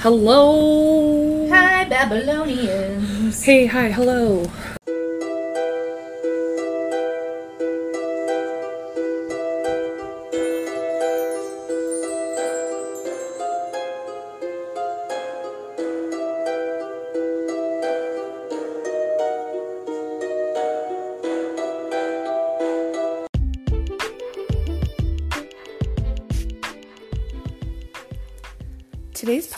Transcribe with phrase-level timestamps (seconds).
[0.00, 1.48] Hello.
[1.50, 3.42] Hi, Babylonians.
[3.42, 4.44] Hey, hi, hello.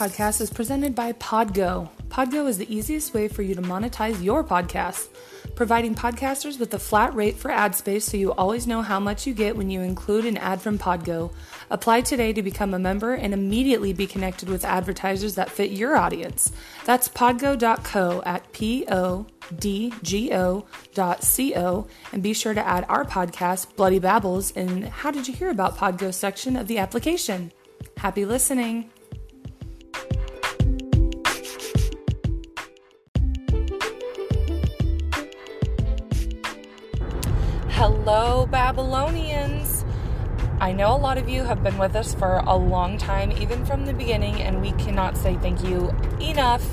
[0.01, 1.87] Podcast is presented by Podgo.
[2.07, 5.09] Podgo is the easiest way for you to monetize your podcast,
[5.53, 9.27] providing podcasters with a flat rate for ad space so you always know how much
[9.27, 11.31] you get when you include an ad from Podgo.
[11.69, 15.95] Apply today to become a member and immediately be connected with advertisers that fit your
[15.95, 16.51] audience.
[16.83, 19.27] That's podgo.co at P O
[19.59, 20.65] D G O
[20.95, 25.27] dot C O and be sure to add our podcast, Bloody Babbles, in How Did
[25.27, 27.51] You Hear About Podgo section of the application.
[27.97, 28.89] Happy listening!
[38.03, 39.85] Hello, Babylonians!
[40.59, 43.63] I know a lot of you have been with us for a long time, even
[43.63, 46.67] from the beginning, and we cannot say thank you enough.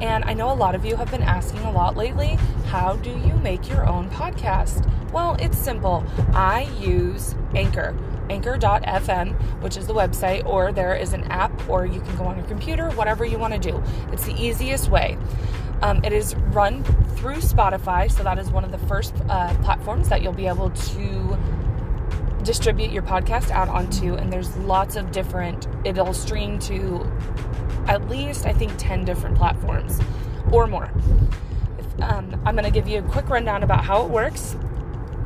[0.00, 3.10] And I know a lot of you have been asking a lot lately how do
[3.10, 4.90] you make your own podcast?
[5.12, 6.02] Well, it's simple.
[6.32, 7.94] I use Anchor,
[8.30, 12.38] anchor.fm, which is the website, or there is an app, or you can go on
[12.38, 13.82] your computer, whatever you want to do.
[14.12, 15.18] It's the easiest way.
[15.82, 16.84] Um, it is run
[17.16, 20.70] through Spotify, so that is one of the first uh, platforms that you'll be able
[20.70, 21.38] to
[22.42, 24.14] distribute your podcast out onto.
[24.14, 27.10] And there's lots of different, it'll stream to
[27.86, 29.98] at least, I think, 10 different platforms
[30.52, 30.90] or more.
[32.02, 34.56] Um, I'm going to give you a quick rundown about how it works.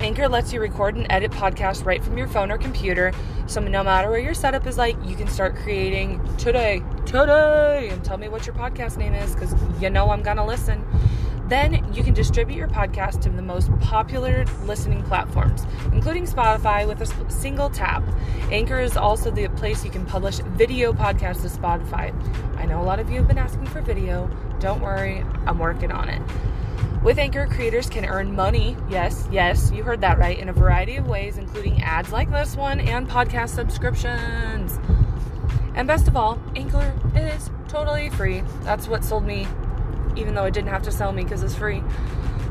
[0.04, 3.10] Anchor lets you record and edit podcasts right from your phone or computer.
[3.46, 8.04] So no matter where your setup is like, you can start creating today, today, and
[8.04, 10.84] tell me what your podcast name is because you know I'm going to listen.
[11.48, 17.00] Then you can distribute your podcast to the most popular listening platforms, including Spotify, with
[17.00, 18.02] a single tap.
[18.50, 22.12] Anchor is also the place you can publish video podcasts to Spotify.
[22.58, 24.28] I know a lot of you have been asking for video.
[24.60, 26.20] Don't worry, I'm working on it.
[27.02, 30.96] With Anchor, creators can earn money, yes, yes, you heard that right, in a variety
[30.96, 34.78] of ways, including ads like this one and podcast subscriptions.
[35.74, 38.42] And best of all, Anchor is totally free.
[38.62, 39.46] That's what sold me,
[40.16, 41.82] even though it didn't have to sell me because it's free.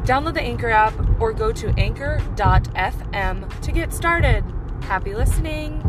[0.04, 4.44] Download the Anchor app or go to anchor.fm to get started.
[4.82, 5.82] Happy listening!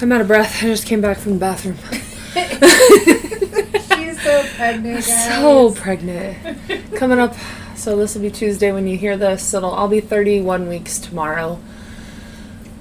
[0.00, 0.62] I'm out of breath.
[0.62, 1.76] I just came back from the bathroom.
[4.24, 5.26] So pregnant, guys.
[5.26, 6.94] So pregnant.
[6.94, 7.34] Coming up,
[7.76, 9.52] so this will be Tuesday when you hear this.
[9.52, 11.60] It'll I'll be 31 weeks tomorrow.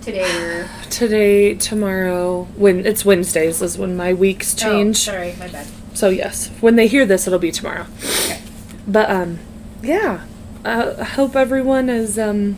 [0.02, 0.68] Today.
[0.90, 5.10] Today, tomorrow, when it's Wednesdays is when my weeks change.
[5.10, 5.68] Oh, sorry, my bad.
[5.94, 7.88] So yes, when they hear this, it'll be tomorrow.
[8.00, 8.42] Okay.
[8.88, 9.40] But um,
[9.82, 10.26] yeah.
[10.64, 12.56] Uh, I hope everyone is um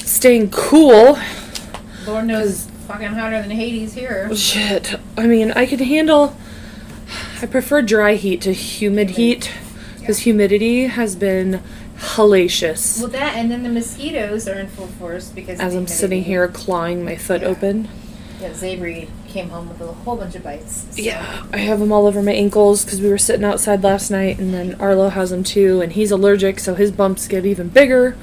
[0.00, 1.18] staying cool.
[2.06, 4.34] Lord knows fucking hotter than Hades here.
[4.36, 4.96] Shit.
[5.16, 6.36] I mean, I could handle.
[7.42, 9.50] I prefer dry heat to humid heat
[9.98, 11.60] because humidity has been
[11.98, 13.00] hellacious.
[13.00, 15.58] Well, that and then the mosquitoes are in full force because.
[15.60, 17.48] As I'm sitting here clawing my foot Yeah.
[17.48, 17.88] open.
[18.40, 20.84] Yeah, Zabri came home with a whole bunch of bites.
[20.90, 24.10] so- Yeah, I have them all over my ankles because we were sitting outside last
[24.10, 27.68] night, and then Arlo has them too, and he's allergic, so his bumps get even
[27.68, 28.16] bigger.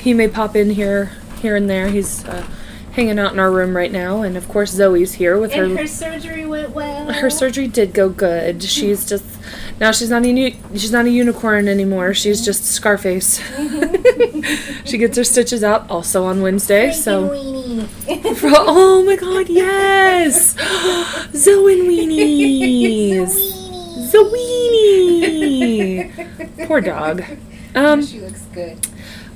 [0.00, 1.88] He may pop in here, here and there.
[1.88, 2.44] He's uh,
[2.92, 5.78] hanging out in our room right now, and of course Zoe's here with And her.
[5.78, 7.12] her surgery went well.
[7.12, 8.62] Her surgery did go good.
[8.62, 9.24] She's just
[9.80, 12.14] now she's not a she's not a unicorn anymore.
[12.14, 13.38] She's just Scarface.
[14.84, 16.92] she gets her stitches out also on Wednesday.
[16.92, 18.40] So Frankenweenie.
[18.56, 20.54] oh my god, yes,
[21.34, 23.30] Zoe and weenies.
[24.10, 26.66] Zoeenie.
[26.66, 27.22] Poor dog.
[27.74, 28.78] Um, she looks good.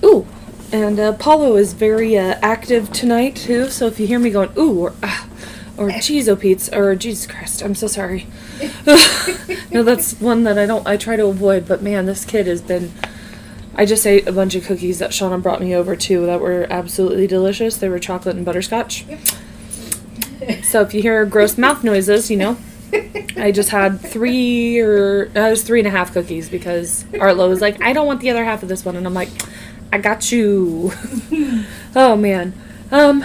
[0.04, 0.26] ooh,
[0.72, 3.68] and uh, Paulo is very uh, active tonight too.
[3.70, 5.28] So if you hear me going ooh or ah,
[5.76, 8.26] or geez, oh Pete's or Jesus Christ, I'm so sorry.
[9.70, 10.86] no, that's one that I don't.
[10.86, 11.66] I try to avoid.
[11.66, 12.92] But man, this kid has been.
[13.76, 16.66] I just ate a bunch of cookies that Shauna brought me over too that were
[16.70, 17.76] absolutely delicious.
[17.76, 19.04] They were chocolate and butterscotch.
[20.62, 22.58] So if you hear gross mouth noises, you know,
[23.36, 27.48] I just had three or uh, it was three and a half cookies because Arlo
[27.48, 29.30] was like, I don't want the other half of this one, and I'm like,
[29.94, 30.90] I got you.
[31.94, 32.52] oh man,
[32.90, 33.24] um,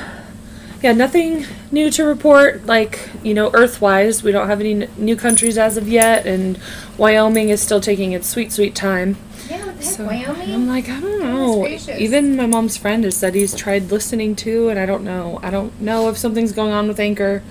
[0.83, 2.67] yeah, nothing new to report.
[2.67, 6.59] Like you know, Earth-wise, we don't have any n- new countries as of yet, and
[6.95, 9.17] Wyoming is still taking its sweet, sweet time.
[9.49, 10.53] Yeah, what the heck, So Wyoming?
[10.53, 11.67] I'm like, I don't know.
[11.67, 15.39] Even my mom's friend has said he's tried listening to, and I don't know.
[15.41, 17.41] I don't know if something's going on with Anchor.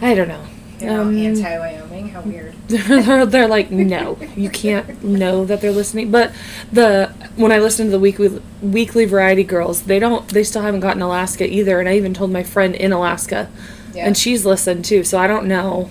[0.00, 0.46] I don't know.
[0.84, 2.08] They're Um, anti-Wyoming.
[2.08, 2.54] How weird.
[2.68, 6.10] they're, they're like, no, you can't know that they're listening.
[6.10, 6.32] But
[6.72, 10.28] the when I listen to the weekly weekly variety girls, they don't.
[10.28, 11.80] They still haven't gotten Alaska either.
[11.80, 13.48] And I even told my friend in Alaska,
[13.94, 14.06] Yeah.
[14.06, 15.04] and she's listened too.
[15.04, 15.90] So I don't know,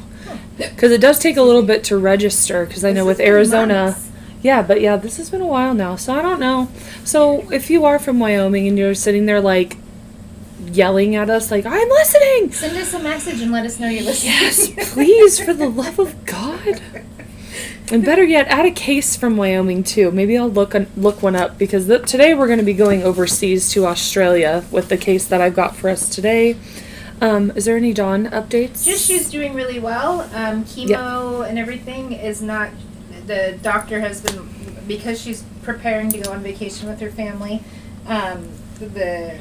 [0.58, 2.66] because it does take a little bit to register.
[2.66, 3.74] Because I know with Arizona.
[3.86, 4.10] months.
[4.42, 6.68] Yeah, but yeah, this has been a while now, so I don't know.
[7.06, 9.78] So if you are from Wyoming and you're sitting there like
[10.76, 14.04] yelling at us, like I'm listening, Send us a message and let us know you're
[14.04, 14.34] listening.
[14.34, 16.82] yes, please, for the love of God.
[17.92, 20.10] And better yet, add a case from Wyoming too.
[20.12, 23.70] Maybe I'll look look one up because th- today we're going to be going overseas
[23.72, 26.56] to Australia with the case that I've got for us today.
[27.22, 28.86] Um, is there any Dawn updates?
[28.86, 30.22] Just she's doing really well.
[30.34, 32.70] Um, chemo and everything is not.
[33.28, 34.50] The doctor has been
[34.88, 37.62] because she's preparing to go on vacation with her family.
[38.08, 38.50] Um,
[38.80, 39.38] the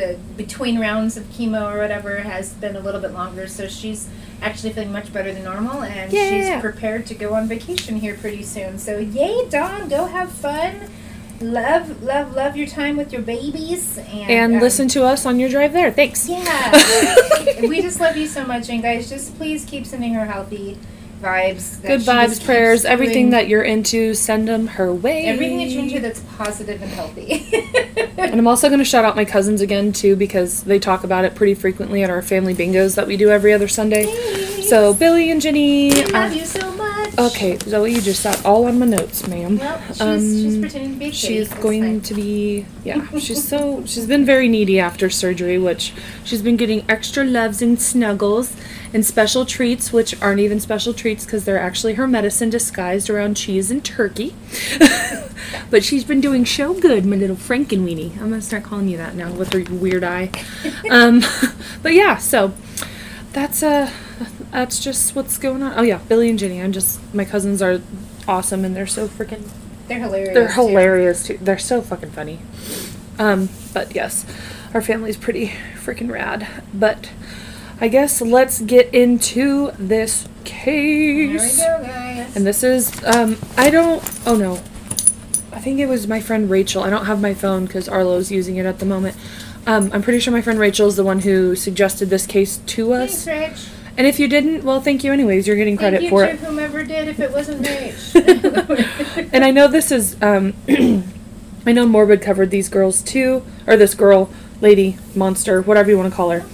[0.00, 4.08] the between rounds of chemo or whatever has been a little bit longer, so she's
[4.42, 6.28] actually feeling much better than normal, and Yeah.
[6.54, 8.78] she's prepared to go on vacation here pretty soon.
[8.78, 10.90] So yay, Dawn, go have fun.
[11.40, 15.38] Love, love, love your time with your babies, and and um, listen to us on
[15.40, 15.90] your drive there.
[15.90, 16.28] Thanks.
[16.28, 16.70] yeah.
[17.68, 20.78] we just love you so much, and guys, just please keep sending her healthy
[21.20, 21.80] vibes.
[21.82, 25.26] Good vibes, prayers, everything that you're into, send them her way.
[25.26, 27.46] everything that you're into that's positive and healthy.
[28.16, 31.24] And I'm also going to shout out my cousins again too because they talk about
[31.24, 34.04] it pretty frequently at our family bingos that we do every other Sunday.
[34.70, 35.92] So Billy and Jenny.
[35.92, 37.18] we uh, love you so much.
[37.18, 39.58] okay, Zoe, you just sat all on my notes, ma'am.
[39.58, 41.16] Well, she's, Um, she's pretending to be a kitty.
[41.16, 42.00] She's That's going fine.
[42.02, 43.08] to be yeah.
[43.18, 47.82] She's so she's been very needy after surgery, which she's been getting extra loves and
[47.82, 48.54] snuggles
[48.94, 53.34] and special treats, which aren't even special treats because they're actually her medicine disguised around
[53.36, 54.36] cheese and turkey.
[55.70, 58.12] but she's been doing so good, my little Frankenweenie.
[58.20, 60.30] I'm gonna start calling you that now with her weird eye.
[60.90, 61.22] Um,
[61.82, 62.52] but yeah, so
[63.32, 63.90] that's uh
[64.52, 65.72] that's just what's going on.
[65.78, 66.60] Oh yeah, Billy and Jenny.
[66.60, 67.80] I'm just my cousins are
[68.28, 69.48] awesome and they're so freaking
[69.88, 70.34] They're hilarious.
[70.34, 70.52] they're too.
[70.68, 71.38] hilarious too.
[71.40, 72.40] They're so fucking funny.
[73.18, 74.24] Um, but yes,
[74.74, 76.46] our family's pretty freaking rad.
[76.72, 77.10] But
[77.80, 81.58] I guess let's get into this case.
[81.58, 82.36] Here we go, guys.
[82.36, 84.54] And this is um I don't oh no.
[85.52, 86.82] I think it was my friend Rachel.
[86.82, 89.16] I don't have my phone because Arlo's using it at the moment.
[89.66, 92.92] Um, I'm pretty sure my friend Rachel is the one who suggested this case to
[92.94, 93.24] us.
[93.24, 93.79] Thanks, Rich.
[93.96, 95.46] And if you didn't, well, thank you anyways.
[95.46, 96.38] You're getting credit Thank you for to it.
[96.40, 99.28] whomever did if it wasn't Rich.
[99.32, 100.54] And I know this is, um,
[101.66, 106.10] I know Morbid covered these girls too, or this girl, lady, monster, whatever you want
[106.10, 106.44] to call her.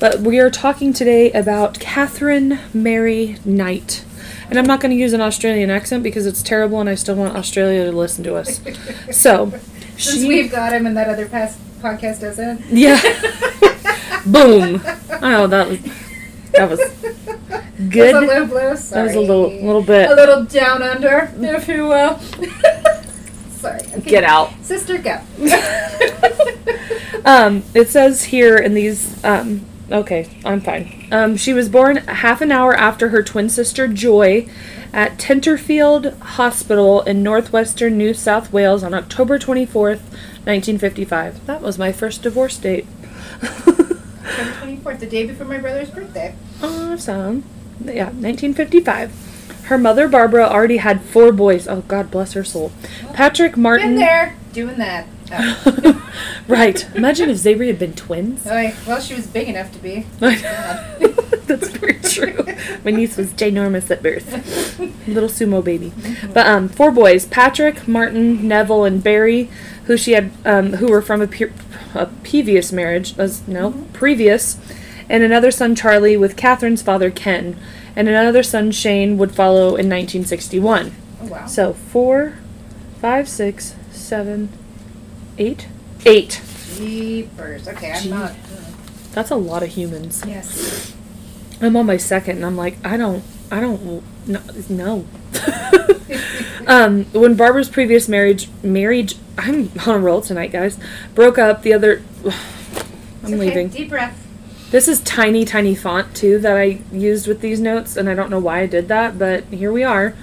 [0.00, 4.04] But we are talking today about Katherine Mary Knight.
[4.50, 7.14] And I'm not going to use an Australian accent because it's terrible and I still
[7.14, 8.60] want Australia to listen to us.
[9.12, 9.50] So,
[9.96, 10.28] Since she.
[10.28, 12.64] we've got him and that other past podcast doesn't.
[12.68, 13.00] Yeah.
[14.26, 14.80] Boom.
[15.22, 15.78] Oh, that was.
[16.56, 16.78] That was
[17.90, 18.14] good.
[18.14, 18.74] That's a low blow.
[18.74, 20.10] That was a little, little bit.
[20.10, 22.18] A little down under, if you will.
[23.50, 23.80] Sorry.
[23.80, 24.00] Okay.
[24.00, 24.52] Get out.
[24.62, 25.20] Sister, go.
[27.26, 29.22] Um, it says here in these.
[29.24, 31.08] Um, okay, I'm fine.
[31.10, 34.48] Um, she was born half an hour after her twin sister Joy
[34.92, 40.02] at Tenterfield Hospital in northwestern New South Wales on October 24th,
[40.46, 41.44] 1955.
[41.46, 42.86] That was my first divorce date.
[43.42, 43.82] October
[44.24, 46.32] 24th, the day before my brother's birthday.
[46.62, 47.44] Awesome.
[47.84, 49.62] Yeah, 1955.
[49.64, 51.66] Her mother, Barbara, already had four boys.
[51.66, 52.72] Oh, God bless her soul.
[53.12, 53.90] Patrick Martin.
[53.90, 55.06] Been there, doing that.
[55.32, 56.12] Oh.
[56.48, 56.86] right.
[56.94, 58.46] Imagine if Xavier had been twins.
[58.46, 60.06] Oh, well, she was big enough to be.
[60.20, 62.44] That's very true.
[62.84, 64.78] My niece was ginormous at birth.
[65.08, 65.92] Little sumo baby.
[66.32, 69.50] But um, four boys: Patrick, Martin, Neville, and Barry,
[69.84, 71.52] who she had, um, who were from a, pe-
[71.94, 73.18] a previous marriage.
[73.18, 74.58] As no previous,
[75.08, 77.56] and another son, Charlie, with Katherine's father, Ken,
[77.94, 80.92] and another son, Shane, would follow in 1961.
[81.22, 81.46] Oh, wow.
[81.46, 82.34] So four,
[83.00, 84.50] five, six, seven,
[85.38, 85.68] eight,
[86.04, 86.42] eight.
[86.74, 87.68] Jeepers.
[87.68, 88.10] Okay, I'm Gee.
[88.10, 88.34] not.
[89.12, 90.22] That's a lot of humans.
[90.26, 90.94] Yes.
[91.60, 94.42] I'm on my second, and I'm like, I don't, I don't, no.
[94.68, 95.06] no.
[96.66, 100.78] um, when Barbara's previous marriage, marriage, I'm on a roll tonight, guys,
[101.14, 101.62] broke up.
[101.62, 102.02] The other,
[103.24, 103.36] I'm okay.
[103.36, 103.68] leaving.
[103.68, 104.25] Deep breath.
[104.70, 108.30] This is tiny, tiny font too that I used with these notes, and I don't
[108.30, 110.14] know why I did that, but here we are.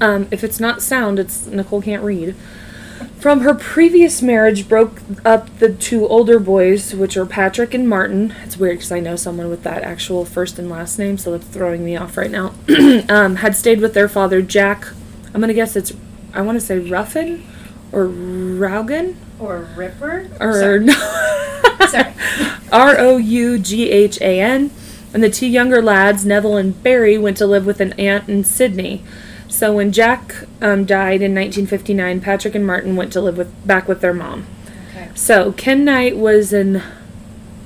[0.00, 2.34] Um, if it's not sound, it's Nicole can't read.
[3.18, 8.34] From her previous marriage, broke up the two older boys, which are Patrick and Martin.
[8.44, 11.46] It's weird because I know someone with that actual first and last name, so that's
[11.46, 12.54] throwing me off right now.
[13.08, 14.86] um, had stayed with their father, Jack.
[15.34, 15.92] I'm gonna guess it's,
[16.32, 17.44] I want to say Ruffin
[17.92, 20.28] or Raugan Or Ripper.
[20.40, 20.86] or Sorry.
[21.88, 22.14] Sorry.
[22.72, 24.70] R O U G H A N.
[25.12, 28.44] And the two younger lads, Neville and Barry, went to live with an aunt in
[28.44, 29.02] Sydney.
[29.48, 33.88] So when Jack um, died in 1959, Patrick and Martin went to live with back
[33.88, 34.46] with their mom.
[34.90, 35.10] Okay.
[35.14, 36.82] So Ken Knight was an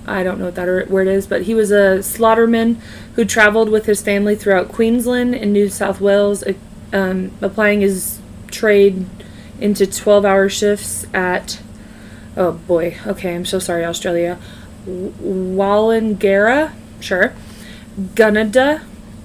[0.06, 2.76] I don't know what that or- word is, but he was a slaughterman
[3.14, 6.52] who traveled with his family throughout Queensland and New South Wales, uh,
[6.92, 8.18] um, applying his
[8.50, 9.06] trade
[9.60, 11.60] into 12-hour shifts at.
[12.36, 12.96] Oh boy.
[13.06, 14.38] Okay, I'm so sorry, Australia.
[14.86, 17.34] Wallangarra, sure.
[18.14, 18.82] Gunnedah,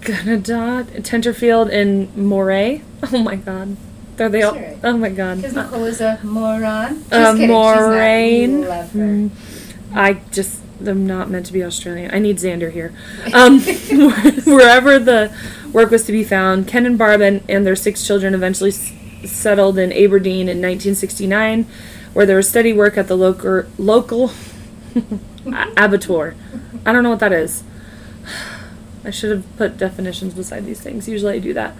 [0.00, 2.82] Gunnedah, Tenterfield, and Moree.
[3.12, 3.76] Oh my God.
[4.18, 4.56] Are they all?
[4.82, 5.36] Oh my God.
[5.36, 7.00] Because Nicola's a moron.
[7.00, 7.48] Just Uh, kidding.
[7.50, 8.50] Moraine.
[8.50, 8.68] She's not.
[8.70, 8.98] Love her.
[9.00, 9.30] Mm,
[9.94, 12.12] I just am not meant to be Australian.
[12.14, 12.92] I need Xander here.
[13.34, 13.60] Um,
[14.46, 15.30] wherever the
[15.72, 18.92] work was to be found, Ken and Barb and, and their six children eventually s-
[19.24, 21.66] settled in Aberdeen in 1969,
[22.14, 24.28] where there was steady work at the local local
[25.76, 26.34] abattoir.
[26.84, 27.62] I don't know what that is.
[29.04, 31.08] I should have put definitions beside these things.
[31.08, 31.74] Usually I do that.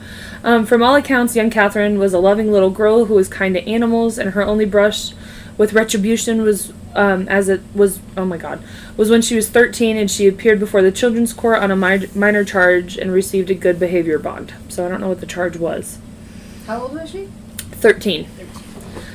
[0.44, 3.68] Um, from all accounts, young Katherine was a loving little girl who was kind to
[3.68, 5.12] animals, and her only brush
[5.58, 8.62] with retribution was, um, as it was, oh my god,
[8.96, 12.06] was when she was 13 and she appeared before the children's court on a mi-
[12.14, 14.54] minor charge and received a good behavior bond.
[14.68, 15.98] So I don't know what the charge was.
[16.66, 17.28] How old was she?
[17.58, 18.28] 13.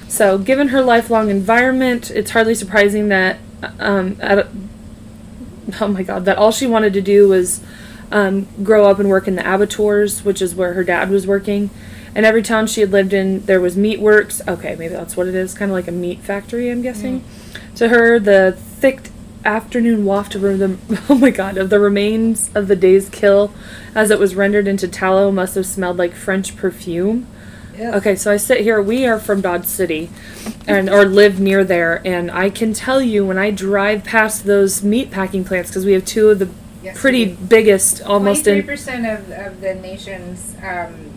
[0.07, 3.39] So, given her lifelong environment, it's hardly surprising that,
[3.79, 4.47] um, at,
[5.79, 7.63] oh my god, that all she wanted to do was
[8.11, 11.69] um, grow up and work in the abattoirs, which is where her dad was working.
[12.13, 14.41] And every town she had lived in, there was meat works.
[14.47, 15.53] Okay, maybe that's what it is.
[15.53, 17.23] Kind of like a meat factory, I'm guessing.
[17.75, 19.09] To her, the thick
[19.45, 20.77] afternoon waft of the
[21.09, 23.53] oh my god of the remains of the day's kill,
[23.95, 27.27] as it was rendered into tallow, must have smelled like French perfume.
[27.79, 28.81] Okay, so I sit here.
[28.81, 30.09] We are from Dodge City,
[30.67, 34.83] and or live near there, and I can tell you when I drive past those
[34.83, 36.49] meat packing plants because we have two of the
[36.83, 38.65] Yes, pretty we biggest, almost Twenty-three in.
[38.65, 41.10] percent of, of the nation's um,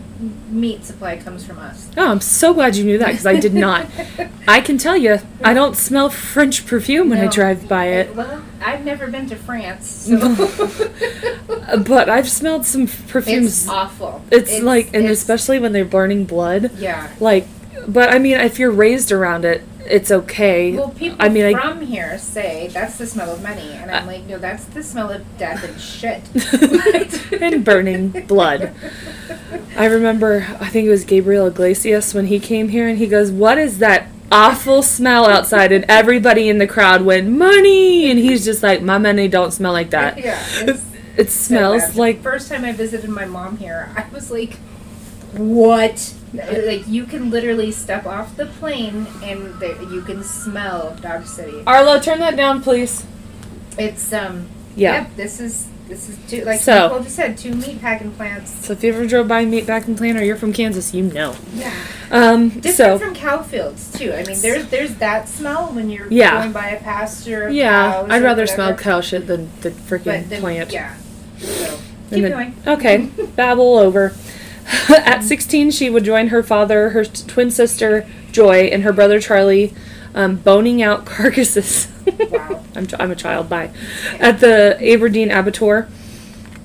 [0.49, 1.89] meat supply comes from us.
[1.97, 3.87] Oh, I'm so glad you knew that because I did not.
[4.47, 7.31] I can tell you, I don't smell French perfume when I No.
[7.31, 10.17] drive by it, Well, I've never been to France, so
[11.87, 13.63] but I've smelled some perfumes.
[13.63, 14.23] it's awful.
[14.31, 16.71] It's, like, and it's- especially when they're burning blood.
[16.77, 17.09] yeah.
[17.19, 17.47] Like,
[17.87, 20.75] but I mean, if you're raised around it, it's okay.
[20.75, 24.05] Well, people I mean, I, from here say that's the smell of money, and I'm
[24.07, 26.21] like, no, that's the smell of death and shit.
[27.41, 28.73] and burning blood.
[29.77, 33.31] I remember, I think it was Gabriel Iglesias when he came here and he goes,
[33.31, 35.71] What is that awful smell outside?
[35.71, 38.09] And everybody in the crowd went, Money!
[38.09, 40.17] And he's just like, My money don't smell like that.
[40.17, 40.41] yeah,
[41.17, 41.95] It so smells bad.
[41.95, 42.21] like.
[42.21, 44.57] First time I visited my mom here, I was like,
[45.37, 46.13] what?
[46.33, 51.63] Like you can literally step off the plane and there, you can smell Dodge City.
[51.65, 53.05] Arlo, turn that down, please.
[53.77, 55.01] It's um Yeah.
[55.03, 58.65] Yep, this is this is two like So- Nicole just said two meat packing plants.
[58.65, 61.35] So if you ever drove by Meat Packing Plant or you're from Kansas, you know.
[61.53, 61.71] Yeah.
[62.11, 64.11] Um, Different so, from cow fields too.
[64.11, 66.39] I mean, there's there's that smell when you're Yeah.
[66.41, 67.47] going by a pasture.
[67.47, 70.71] Of yeah, I'd rather smell cow shit than the freaking plant.
[70.71, 70.95] Yeah.
[71.39, 71.77] So
[72.09, 72.55] keep going.
[72.67, 74.13] Okay, babble over.
[74.89, 79.19] At 16, she would join her father, her t- twin sister Joy, and her brother
[79.19, 79.73] Charlie,
[80.13, 81.87] um, boning out carcasses.
[82.05, 82.63] Wow.
[82.75, 83.49] I'm, ch- I'm a child.
[83.49, 83.71] Bye.
[84.19, 85.87] At the Aberdeen Abattoir.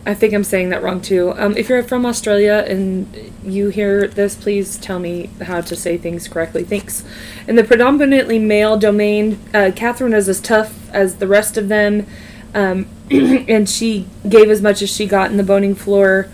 [0.07, 1.35] I think I'm saying that wrong too.
[1.37, 5.99] Um, if you're from Australia and you hear this, please tell me how to say
[5.99, 6.64] things correctly.
[6.64, 7.04] Thanks.
[7.47, 12.07] In the predominantly male domain, uh, Katherine is as tough as the rest of them,
[12.54, 16.28] um, and she gave as much as she got in the boning floor.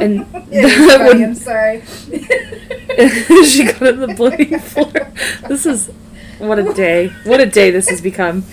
[0.00, 1.82] And that would- I'm sorry.
[3.44, 5.12] she got on the boning floor.
[5.48, 5.90] This is
[6.38, 7.08] what a day.
[7.24, 8.44] What a day this has become.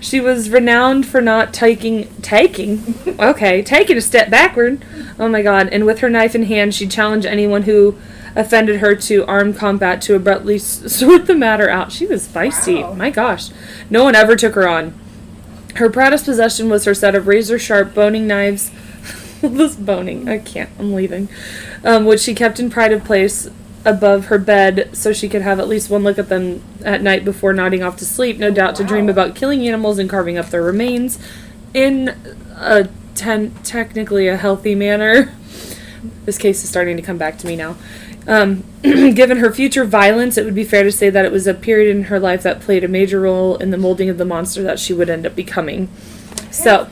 [0.00, 4.84] She was renowned for not taking taking okay, taking a step backward.
[5.18, 5.68] Oh my god.
[5.68, 7.96] And with her knife in hand, she challenged anyone who
[8.34, 11.92] offended her to armed combat to abruptly sort the matter out.
[11.92, 12.82] She was feisty.
[12.82, 12.94] Wow.
[12.94, 13.50] My gosh.
[13.90, 14.98] No one ever took her on.
[15.76, 18.70] Her proudest possession was her set of razor sharp boning knives.
[19.50, 21.28] this boning, I can't, I'm leaving.
[21.82, 23.50] Um, which she kept in pride of place
[23.84, 27.24] above her bed so she could have at least one look at them at night
[27.24, 30.50] before nodding off to sleep, no doubt to dream about killing animals and carving up
[30.50, 31.18] their remains
[31.74, 32.08] in
[32.56, 35.34] a ten- technically a healthy manner.
[36.24, 37.76] This case is starting to come back to me now.
[38.28, 41.54] Um, given her future violence, it would be fair to say that it was a
[41.54, 44.62] period in her life that played a major role in the molding of the monster
[44.62, 45.88] that she would end up becoming.
[46.52, 46.88] So,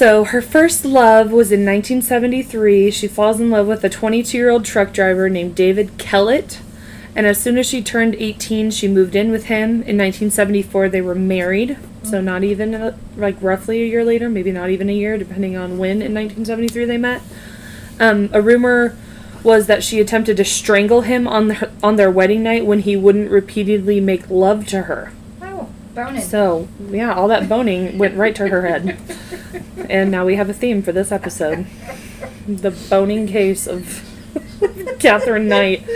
[0.00, 2.90] so her first love was in 1973.
[2.90, 6.62] She falls in love with a 22-year-old truck driver named David Kellett,
[7.14, 9.82] and as soon as she turned 18, she moved in with him.
[9.82, 11.76] In 1974, they were married.
[12.02, 15.54] So not even uh like roughly a year later, maybe not even a year, depending
[15.54, 17.20] on when in 1973 they met.
[17.98, 18.96] Um, a rumor
[19.42, 22.96] was that she attempted to strangle him on the, on their wedding night when he
[22.96, 25.12] wouldn't repeatedly make love to her.
[26.04, 26.22] Boning.
[26.22, 28.98] So yeah, all that boning went right to her head.
[29.88, 31.66] And now we have a theme for this episode:
[32.46, 34.04] the boning case of
[34.98, 35.86] Katherine Knight.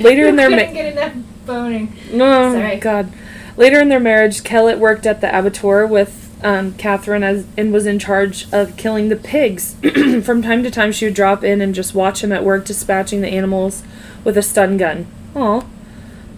[0.00, 1.14] Later in their couldn't ma- get enough
[1.46, 1.92] boning.
[2.14, 2.76] Oh Sorry.
[2.76, 3.12] God!
[3.56, 7.86] Later in their marriage, Kellett worked at the abattoir with um, Katherine as and was
[7.86, 9.74] in charge of killing the pigs.
[10.24, 13.20] From time to time, she would drop in and just watch him at work dispatching
[13.20, 13.82] the animals
[14.24, 15.06] with a stun gun.
[15.34, 15.68] Oh,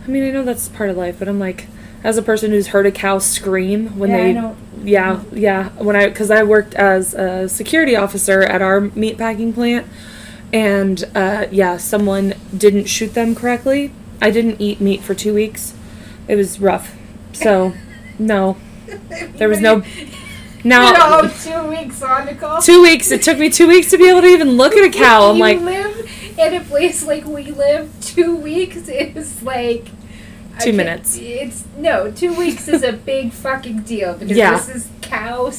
[0.05, 1.69] I mean, I know that's part of life, but I'm like,
[2.05, 5.97] as a person who's heard a cow scream when Yeah, I they, yeah, yeah, when
[5.97, 9.87] I because I worked as a security officer at our meat packing plant,
[10.53, 13.93] and uh, yeah, someone didn't shoot them correctly.
[14.21, 15.75] I didn't eat meat for two weeks.
[16.29, 16.97] It was rough.
[17.33, 17.73] So,
[18.19, 18.57] no,
[19.37, 19.83] there was no.
[20.65, 22.61] Now, no, two weeks on Nicole.
[22.61, 23.11] two weeks.
[23.11, 25.31] It took me two weeks to be able to even look at a cow.
[25.31, 27.93] I'm like, live in a place like we live.
[28.01, 29.87] Two weeks is like
[30.65, 31.17] Two minutes.
[31.21, 34.57] It's no two weeks is a big fucking deal because Yeah.
[34.57, 35.51] this is cow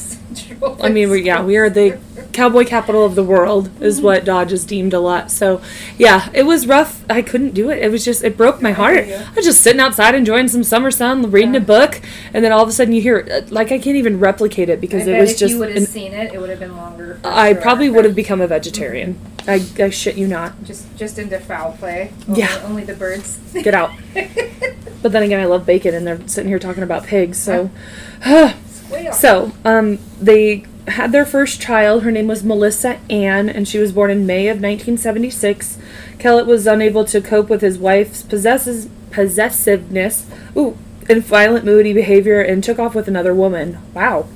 [0.82, 2.00] I mean, we, yeah, we are the
[2.32, 5.30] cowboy capital of the world, is what Dodge is deemed a lot.
[5.32, 5.62] So,
[5.98, 7.04] yeah, it was rough.
[7.10, 7.80] I couldn't do it.
[7.84, 9.00] It was just, it broke my heart.
[9.08, 11.60] I was just sitting outside enjoying some summer sun, reading Yeah.
[11.62, 12.02] a book,
[12.34, 14.74] and then all of a sudden you hear, uh, like, I can't even replicate it
[14.74, 15.54] I because bet it was if just.
[15.54, 17.20] you would have seen it, it would have been longer.
[17.24, 17.62] I sure.
[17.62, 19.20] probably would have become a vegetarian.
[19.48, 20.64] I, I shit you not.
[20.64, 22.12] just just into foul play.
[22.30, 22.62] Only, Yeah.
[22.64, 23.40] only the birds.
[23.54, 23.92] Get out.
[25.04, 27.70] But then again, I love bacon, and they're sitting here talking about pigs, so.
[29.14, 32.04] So, um, they had their first child.
[32.04, 35.78] Her name was Melissa Ann, and she was born in May of 1976.
[36.20, 40.78] Kellett was unable to cope with his wife's possesses, possessiveness, ooh,
[41.10, 43.78] and violent, moody behavior, and took off with another woman.
[43.94, 44.28] Wow.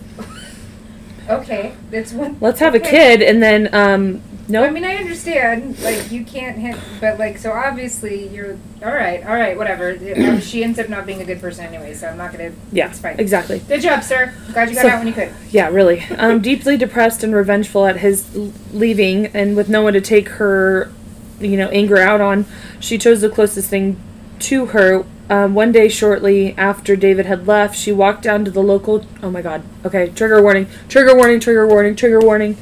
[1.30, 2.38] okay, it's one.
[2.40, 4.64] Let's have a kid, and then, um, no.
[4.64, 5.80] I mean, I understand.
[5.82, 9.24] Like, you can't hit, but like, so obviously you're all right.
[9.26, 9.92] All right, whatever.
[10.16, 12.52] Um, she ends up not being a good person anyway, so I'm not gonna.
[12.72, 13.20] yeah, it's fine.
[13.20, 13.60] exactly.
[13.60, 14.34] Good job, sir.
[14.54, 15.32] Glad you got So- out when you could.
[15.52, 16.04] Yeah, really.
[16.18, 18.26] Um, deeply depressed and revengeful at his
[18.74, 20.92] leaving, and with no one to take her,
[21.40, 22.46] you know, anger out on,
[22.80, 23.98] she chose the closest thing
[24.40, 25.06] to her.
[25.30, 29.06] Um, one day, shortly after David had left, she walked down to the local.
[29.22, 29.62] Oh my God.
[29.84, 30.68] Okay, trigger warning.
[30.88, 31.42] Trigger warning.
[31.42, 31.96] Trigger warning.
[31.98, 32.56] Trigger warning.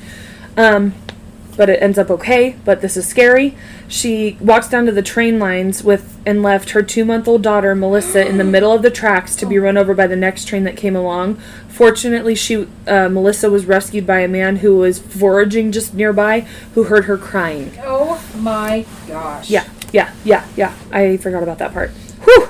[0.57, 0.95] Um,
[1.55, 2.55] but it ends up okay.
[2.65, 3.55] But this is scary.
[3.87, 8.37] She walks down to the train lines with and left her two-month-old daughter Melissa in
[8.37, 10.95] the middle of the tracks to be run over by the next train that came
[10.95, 11.35] along.
[11.67, 16.41] Fortunately, she uh, Melissa was rescued by a man who was foraging just nearby,
[16.73, 17.71] who heard her crying.
[17.83, 19.49] Oh my gosh.
[19.49, 20.73] Yeah, yeah, yeah, yeah.
[20.91, 21.91] I forgot about that part.
[22.23, 22.49] Whew.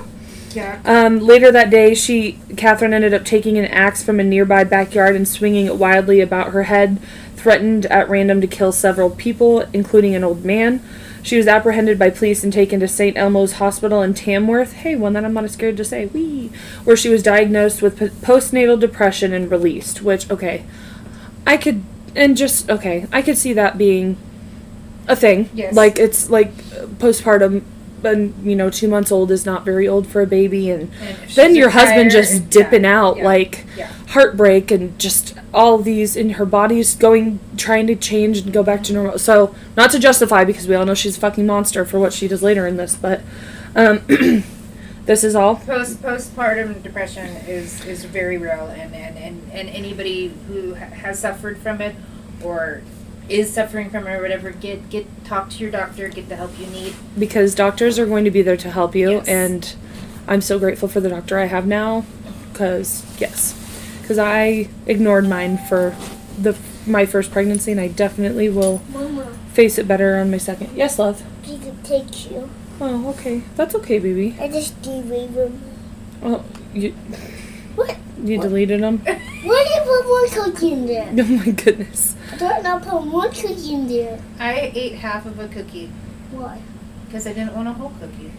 [0.54, 0.80] Yeah.
[0.86, 5.14] Um, later that day, she Katherine ended up taking an axe from a nearby backyard
[5.14, 6.98] and swinging it wildly about her head,
[7.46, 10.82] threatened at random to kill several people, including an old man.
[11.22, 13.16] She was apprehended by police and taken to St.
[13.16, 14.72] Elmo's Hospital in Tamworth.
[14.72, 16.06] Hey, one that I'm not scared to say.
[16.06, 16.50] Wee,
[16.82, 20.02] where she was diagnosed with postnatal depression and released.
[20.02, 20.64] Which, okay,
[21.46, 21.84] I could
[22.16, 24.16] and just okay, I could see that being
[25.06, 25.48] a thing.
[25.54, 25.72] Yes.
[25.72, 26.52] Like it's like
[26.98, 27.62] postpartum,
[28.04, 31.30] and you know, two months old is not very old for a baby, and And
[31.30, 33.92] then your husband just dipping yeah, out yeah, like yeah.
[34.08, 38.82] heartbreak and just all these in her body's going trying to change and go back
[38.84, 41.98] to normal so not to justify because we all know she's a fucking monster for
[41.98, 43.22] what she does later in this but
[43.74, 44.00] um
[45.06, 50.34] this is all Post postpartum depression is is very real, and and and, and anybody
[50.48, 51.94] who ha- has suffered from it
[52.42, 52.82] or
[53.28, 56.58] is suffering from it or whatever, get get talk to your doctor, get the help
[56.58, 56.94] you need.
[57.18, 59.28] because doctors are going to be there to help you Yes.
[59.28, 59.76] and
[60.28, 62.04] i'm so grateful for the doctor i have now
[62.52, 63.54] because yes
[64.02, 65.94] because i ignored mine for
[66.38, 70.76] the my first pregnancy and i definitely will Mama, face it better on my second
[70.76, 72.48] yes love please take you.
[72.80, 75.62] oh okay that's okay baby I just deleted them.
[76.22, 76.94] oh you
[78.16, 78.28] What?
[78.28, 78.98] you deleted them
[79.44, 81.08] Why did you put more cookie in there?
[81.18, 84.20] oh my goodness I thought not put one cookie in there.
[84.38, 85.90] I ate half of a cookie
[86.30, 86.60] Why?
[87.06, 88.32] because I didn't want a whole cookie.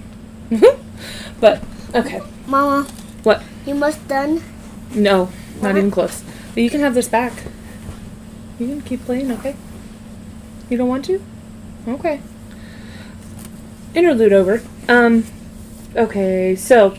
[1.39, 1.63] but
[1.95, 2.87] okay Mama,
[3.23, 4.41] what you must done.
[4.93, 5.29] no
[5.61, 7.33] not even close but you can have this back
[8.59, 9.55] you can keep playing okay
[10.69, 11.21] you don't want to
[11.87, 12.21] okay
[13.97, 14.61] interlude over.
[14.87, 15.25] Um,
[15.95, 16.95] okay, so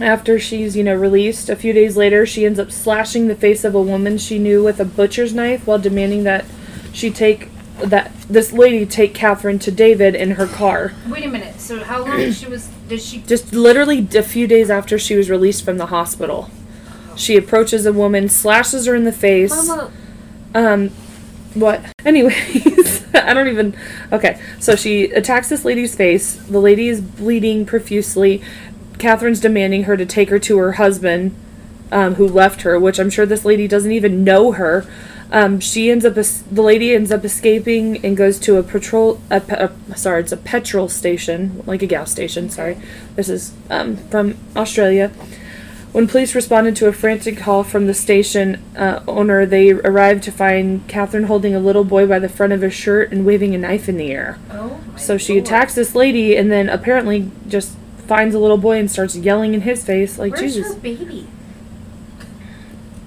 [0.00, 3.64] after she's you know released, a few days later, she ends up slashing the face
[3.64, 6.44] of a woman she knew with a butcher's knife while demanding that
[6.92, 10.92] she take that this lady take Katherine to David in her car.
[11.08, 11.60] Wait a minute.
[11.60, 12.68] So how long she was?
[12.88, 13.18] Did she?
[13.26, 16.50] Just literally a few days after she was released from the hospital,
[17.16, 19.66] she approaches a woman, slashes her in the face.
[19.68, 19.90] Mama,
[20.54, 20.88] Um,
[21.54, 21.82] what?
[22.04, 23.74] Anyways, I don't even.
[24.12, 26.34] Okay, so she attacks this lady's face.
[26.36, 28.42] The lady is bleeding profusely.
[29.02, 31.34] Katherine's demanding her to take her to her husband,
[31.90, 34.86] um, who left her, which I'm sure this lady doesn't even know her.
[35.32, 39.20] Um, she ends up, es- the lady ends up escaping and goes to a patrol,
[39.28, 42.78] a, pe- a, sorry, it's a petrol station, like a gas station, sorry.
[43.16, 45.08] This is um, from Australia.
[45.90, 50.30] When police responded to a frantic call from the station uh, owner, they arrived to
[50.32, 53.58] find Katherine holding a little boy by the front of his shirt and waving a
[53.58, 54.38] knife in the air.
[54.50, 54.80] Oh.
[54.96, 55.46] So she Lord.
[55.46, 57.76] attacks this lady and then apparently just
[58.12, 60.74] finds a little boy and starts yelling in his face like Where's Jesus.
[60.74, 61.26] her baby?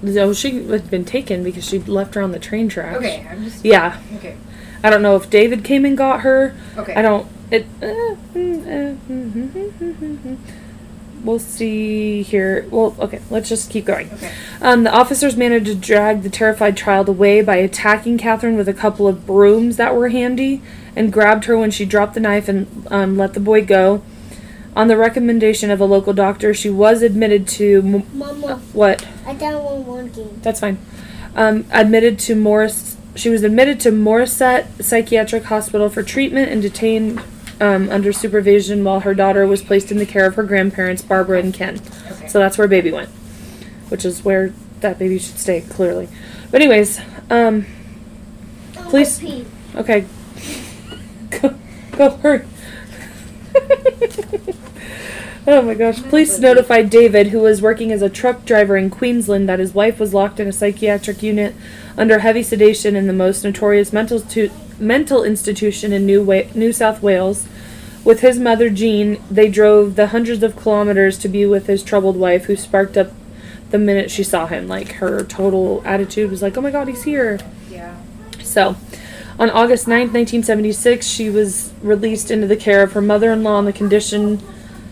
[0.04, 2.96] So she had been taken because she left her on the train tracks.
[2.98, 3.64] Okay, I'm just.
[3.64, 4.36] Yeah, Okay.
[4.82, 6.56] I don't know if David came and got her.
[6.76, 6.92] Okay.
[6.94, 7.28] I don't.
[7.52, 7.66] It.
[7.80, 10.36] Uh, mm, uh,
[11.24, 12.66] we'll see here.
[12.72, 13.20] Well, okay.
[13.30, 14.10] Let's just keep going.
[14.12, 14.32] Okay.
[14.60, 18.74] Um, the officers managed to drag the terrified child away by attacking Katherine with a
[18.74, 20.62] couple of brooms that were handy
[20.96, 24.02] and grabbed her when she dropped the knife and um, let the boy go.
[24.76, 27.78] On the recommendation of a local doctor, she was admitted to.
[27.82, 29.06] m- Mama, What?
[29.26, 30.38] I don't want one game.
[30.42, 30.76] That's fine.
[31.34, 32.96] Um, admitted to Morris.
[33.14, 37.22] She was admitted to Morisset Psychiatric Hospital for treatment and detained
[37.58, 41.38] um, under supervision while her daughter was placed in the care of her grandparents, Barbara
[41.40, 41.80] and Ken.
[42.10, 42.28] Okay.
[42.28, 43.08] So that's where baby went,
[43.88, 46.08] which is where that baby should stay, clearly.
[46.50, 47.64] But anyways, um,
[49.74, 50.04] okay,
[51.30, 51.54] go,
[51.92, 52.44] go, hurry.
[55.46, 56.02] oh my gosh!
[56.02, 59.98] Police notified David, who was working as a truck driver in Queensland, that his wife
[59.98, 61.54] was locked in a psychiatric unit
[61.96, 64.22] under heavy sedation in the most notorious mental
[64.78, 67.46] mental institution in New Wa- New South Wales.
[68.04, 72.16] With his mother Jean, they drove the hundreds of kilometers to be with his troubled
[72.16, 73.10] wife, who sparked up
[73.70, 74.68] the minute she saw him.
[74.68, 77.38] Like her total attitude was like, "Oh my God, he's here!"
[77.70, 77.96] Yeah.
[78.42, 78.76] So,
[79.38, 83.56] on August 9th, 1976, she was released into the care of her mother in law
[83.56, 84.40] on the condition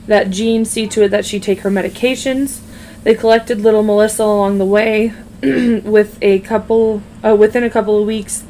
[0.06, 2.60] that Jean see to it that she take her medications.
[3.02, 5.12] They collected little Melissa along the way.
[5.44, 8.44] with a couple, uh, within a couple of weeks,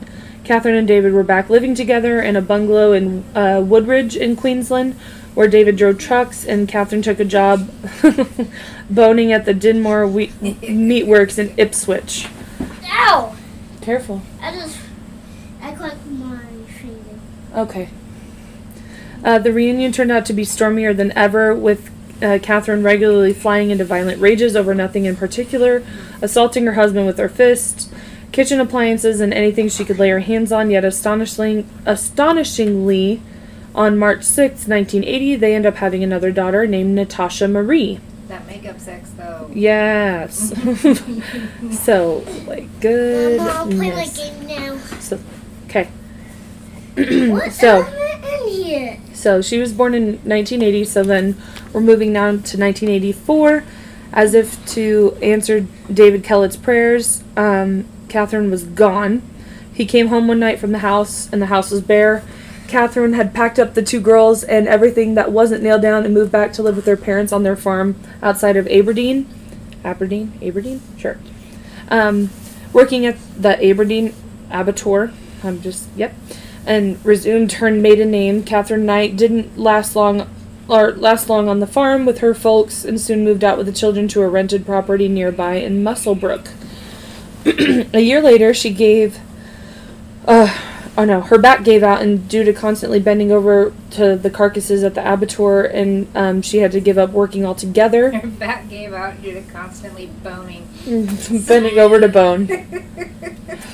[0.45, 4.95] Katherine and David were back living together in a bungalow in uh, Woodridge in Queensland,
[5.35, 7.69] where David drove trucks and Katherine took a job
[8.91, 12.29] boning at the Dinmore Wheat Meatworks in Ipswich.
[12.85, 13.35] Ow!
[13.81, 14.23] Careful.
[14.41, 14.79] I just,
[15.61, 16.39] I cracked my
[16.79, 17.19] finger.
[17.57, 17.89] Okay.
[19.25, 21.91] Uh, the reunion turned out to be stormier than ever, with
[22.23, 25.83] uh, Katherine regularly flying into violent rages over nothing in particular,
[26.23, 27.91] assaulting her husband with her fists,
[28.33, 30.71] kitchen appliances, and anything she could lay her hands on.
[30.71, 33.23] Yet, astonishingly, astonishingly,
[33.75, 38.01] on March sixth, 1980, they end up having another daughter named Natasha Marie.
[38.29, 39.51] That makeup sex though.
[39.53, 40.53] Yes.
[41.85, 43.39] so, like, good.
[43.39, 44.79] Mama, I'll play my game now.
[45.01, 45.19] So,
[45.67, 45.89] okay.
[47.31, 47.85] What so.
[47.85, 49.01] in here?
[49.25, 51.35] So she was born in 1980, so then
[51.73, 53.65] we're moving now to 1984.
[54.13, 59.23] As if to answer David Kellett's prayers, um, Katherine was gone.
[59.73, 62.23] He came home one night from the house, and the house was bare.
[62.69, 66.31] Katherine had packed up the two girls and everything that wasn't nailed down and moved
[66.31, 69.27] back to live with their parents on their farm outside of Aberdeen.
[69.83, 70.39] Aberdeen?
[70.43, 70.83] Aberdeen?
[70.99, 71.17] Sure.
[71.89, 72.29] Um,
[72.75, 74.15] working at the Aberdeen
[74.51, 75.13] Abattoir.
[75.43, 76.15] I'm just, yep.
[76.67, 78.43] And resumed her maiden name.
[78.43, 80.29] Katherine Knight didn't last long
[80.69, 83.73] or last long on the farm with her folks and soon moved out with the
[83.73, 86.49] children to a rented property nearby in Muswellbrook.
[87.95, 89.19] a year later, she gave.
[90.27, 90.57] Uh,
[90.97, 94.83] oh no, her back gave out, and due to constantly bending over to the carcasses
[94.83, 98.13] at the abattoir, and um, she had to give up working altogether.
[98.13, 100.67] Her back gave out due to constantly boning.
[101.47, 102.49] bending over to bone.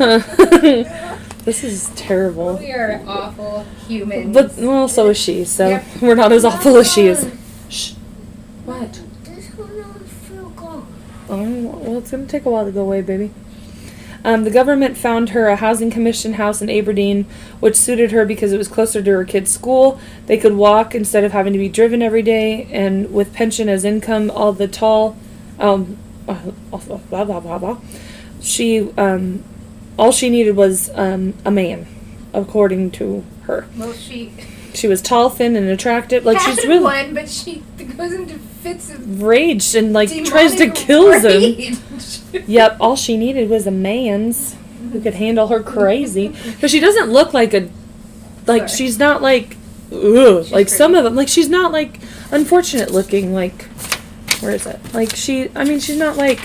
[1.44, 2.56] this is terrible.
[2.56, 4.34] We are awful humans.
[4.34, 5.44] But well, so is she.
[5.44, 5.84] So Yep.
[6.02, 7.30] we're not as awful as she is.
[7.68, 7.92] Shh.
[8.64, 9.00] What?
[9.24, 10.86] This one is still gone.
[11.28, 13.30] Oh, well, it's gonna take a while to go away, baby.
[14.22, 17.24] Um, the government found her a housing commission house in Aberdeen,
[17.60, 19.98] which suited her because it was closer to her kids' school.
[20.26, 23.82] They could walk instead of having to be driven every day, and with pension as
[23.84, 25.16] income, all the tall,
[25.58, 25.96] um,
[26.28, 26.34] uh,
[26.70, 27.78] blah blah blah blah.
[28.42, 29.42] She, um,
[29.98, 31.86] all she needed was um, a man,
[32.32, 33.66] according to her.
[33.76, 34.32] well, she
[34.74, 36.24] She was tall, thin, and attractive.
[36.24, 37.62] Like Had she's really one, but she
[37.96, 41.76] goes into fits of raged and like tries to kill them.
[42.46, 44.54] Yep, all she needed was a man's
[44.92, 46.34] who could handle her crazy.
[46.60, 47.68] But she doesn't look like a
[48.46, 48.76] like Sorry.
[48.78, 49.56] she's not like
[49.92, 51.98] ugh, She's like some of them like she's not like
[52.30, 53.64] unfortunate looking like
[54.40, 54.78] where is it?
[54.94, 56.38] Like she I mean she's not like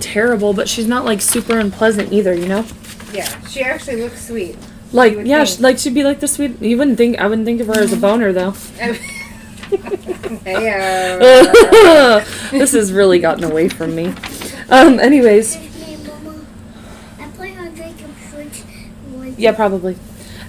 [0.00, 2.64] terrible, but she's not like super unpleasant either, you know?
[3.12, 4.56] Yeah, she actually looks sweet.
[4.92, 5.58] Like yeah, think.
[5.58, 7.78] sh- like she'd be like the sweet you wouldn't think I wouldn't think of her
[7.80, 8.54] as a boner though.
[12.50, 14.14] This has really gotten away from me.
[14.68, 16.44] Um anyways, Hey, Mama.
[17.18, 18.60] I play on Jacob's Switch.
[19.12, 19.96] one- Yeah, probably.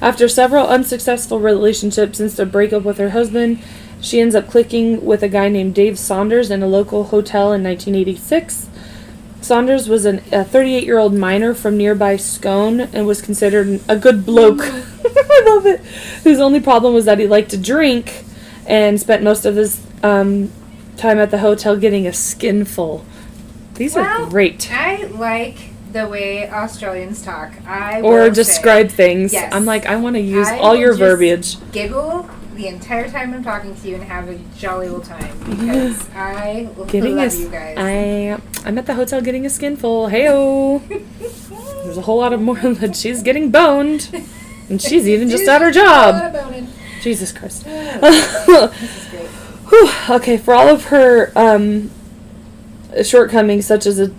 [0.01, 3.59] After several unsuccessful relationships since the breakup with her husband,
[3.99, 7.63] she ends up clicking with a guy named Dave Saunders in a local hotel in
[7.63, 8.67] 1986.
[9.41, 13.95] Saunders was an, a 38 year old miner from nearby Scone and was considered a
[13.95, 14.59] good bloke.
[14.61, 15.79] I love it.
[16.23, 18.23] Whose only problem was that he liked to drink
[18.65, 20.51] and spent most of his um,
[20.97, 23.05] time at the hotel getting a skinful.
[23.75, 24.69] These Well, are great.
[24.73, 27.51] I like the way Australians talk.
[27.65, 29.33] I Or describe say, things.
[29.33, 29.53] Yes.
[29.53, 31.57] I'm like, I want to use I all your verbiage.
[31.71, 36.09] Giggle the entire time I'm talking to you and have a jolly old time because
[36.15, 37.75] I Getting love a, you guys.
[37.77, 40.07] I I'm at the hotel getting a skinful.
[40.09, 40.81] Heyo.
[41.83, 44.09] There's a whole lot of more that she's getting boned,
[44.69, 46.35] and she's even just at her job.
[47.01, 47.63] Jesus Christ.
[47.63, 49.27] this is great.
[49.69, 51.91] Whew, okay, for all of her um,
[53.03, 54.11] shortcomings, such as a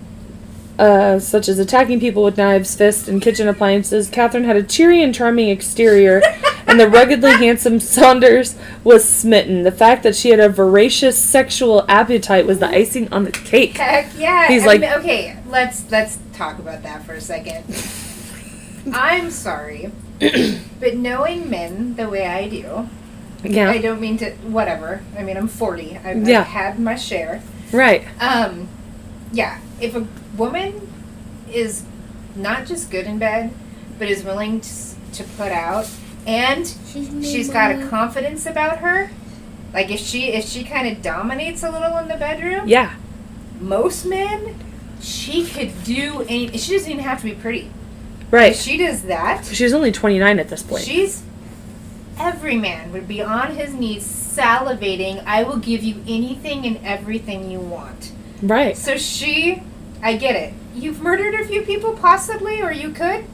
[0.78, 5.02] uh, such as attacking people with knives, fists, and kitchen appliances, Katherine had a cheery
[5.02, 6.22] and charming exterior,
[6.66, 9.62] and the ruggedly handsome Saunders was smitten.
[9.64, 13.76] The fact that she had a voracious sexual appetite was the icing on the cake.
[13.78, 14.46] Heck yeah.
[14.48, 17.64] He's I like- mean, okay, let's let's talk about that for a second.
[18.92, 19.90] I'm sorry,
[20.80, 22.88] but knowing men the way I do,
[23.44, 24.30] I don't mean to.
[24.46, 25.02] Whatever.
[25.16, 25.96] I mean, I'm 40.
[25.98, 26.40] I've, Yeah.
[26.40, 27.42] I've had my share.
[27.72, 28.04] right.
[28.20, 28.68] Um,
[29.32, 29.60] yeah.
[29.80, 30.06] If a
[30.38, 30.88] woman
[31.52, 31.84] is
[32.36, 33.52] not just good in bed,
[33.98, 34.68] but is willing to,
[35.14, 35.88] to put out,
[36.26, 39.10] and She's she's got a confidence about her,
[39.74, 42.94] like if she if she kind of dominates a little in the bedroom, Yeah,
[43.60, 44.54] most men,
[45.00, 46.56] she could do any.
[46.58, 47.70] She doesn't even have to be pretty.
[48.28, 48.54] If right.
[48.54, 50.84] she does that, She's only 29 at this point.
[50.84, 51.22] she's
[52.18, 55.22] every man would be on his knees salivating.
[55.24, 58.12] I will give you anything and everything you want.
[58.42, 58.76] right.
[58.76, 59.62] So she,
[60.02, 60.54] I get it.
[60.74, 63.24] You've murdered a few people, possibly, or you could.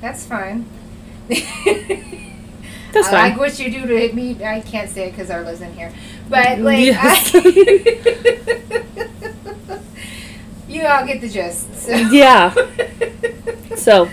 [0.00, 0.66] That's fine.
[1.28, 3.30] That's I fine.
[3.30, 4.44] like what you do to me.
[4.44, 5.92] I can't say it because Arlo's in here,
[6.28, 7.34] but like, Yes.
[7.34, 7.38] I,
[10.68, 11.74] you all get the gist.
[11.74, 11.92] So.
[11.94, 12.54] Yeah.
[13.76, 14.08] So,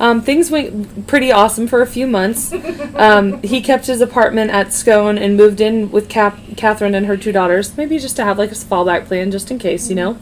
[0.00, 2.50] um, things went pretty awesome for a few months.
[2.96, 7.16] Um, he kept his apartment at Scone and moved in with Cap- Katherine and her
[7.16, 10.18] two daughters, maybe just to have like a fallback plan, just in case, you know.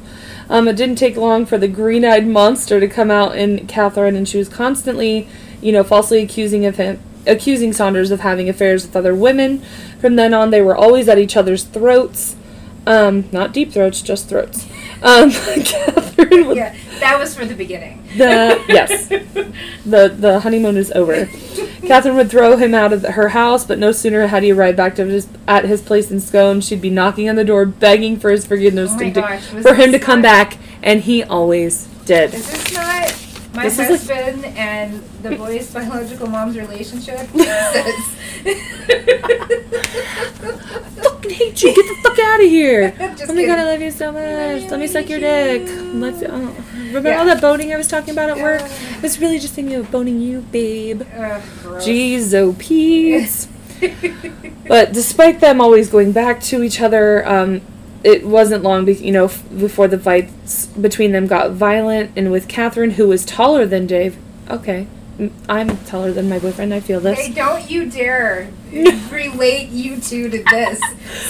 [0.48, 4.28] Um, it didn't take long for the green-eyed monster to come out in Katherine, and
[4.28, 5.28] she was constantly,
[5.60, 9.60] you know, falsely accusing of him, accusing Saunders of having affairs with other women.
[10.00, 12.36] From then on, they were always at each other's throats.
[12.86, 14.66] Um, not deep throats, just throats.
[15.02, 15.30] Um,
[15.64, 18.03] Katherine yeah, that was for the beginning.
[18.16, 21.26] The yes, the the honeymoon is over.
[21.86, 24.76] Katherine would throw him out of the, her house, but no sooner had he arrived
[24.78, 28.18] back to his, at his place in Scone, she'd be knocking on the door, begging
[28.18, 31.86] for his forgiveness Oh to- gosh, for him to come not- back, and he always
[32.06, 32.32] did.
[32.32, 33.23] Is this not
[33.54, 37.20] my This is husband and the boy's biological mom's relationship?
[41.02, 41.74] fucking hate you!
[41.74, 42.94] Get the fuck out of here!
[43.26, 44.70] Oh my god, I love you so much.
[44.70, 45.62] Let me suck your dick.
[45.94, 46.22] Let's.
[46.22, 46.54] Oh.
[46.86, 47.20] Remember Yeah.
[47.20, 48.60] all that boning I was talking about at work?
[48.62, 51.02] It was really just thinking of boning you, babe.
[51.62, 51.86] Gross.
[51.86, 52.52] Jeez, oh.
[54.68, 57.60] But despite them always going back to each other, um,
[58.04, 62.12] it wasn't long, be- you know, f- before the fights between them got violent.
[62.16, 64.16] And with Katherine, who was taller than Dave,
[64.50, 64.86] okay,
[65.48, 66.74] I'm taller than my boyfriend.
[66.74, 67.18] I feel this.
[67.18, 68.48] Hey, don't you dare
[69.10, 70.80] relate you two to this.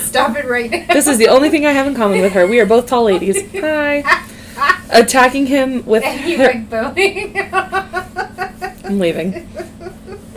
[0.06, 0.86] Stop it right now.
[0.92, 2.46] This is the only thing I have in common with her.
[2.46, 3.40] We are both tall ladies.
[3.60, 4.02] Hi.
[4.90, 6.82] Attacking him with and her.
[6.94, 7.54] like.
[8.84, 9.48] I'm leaving.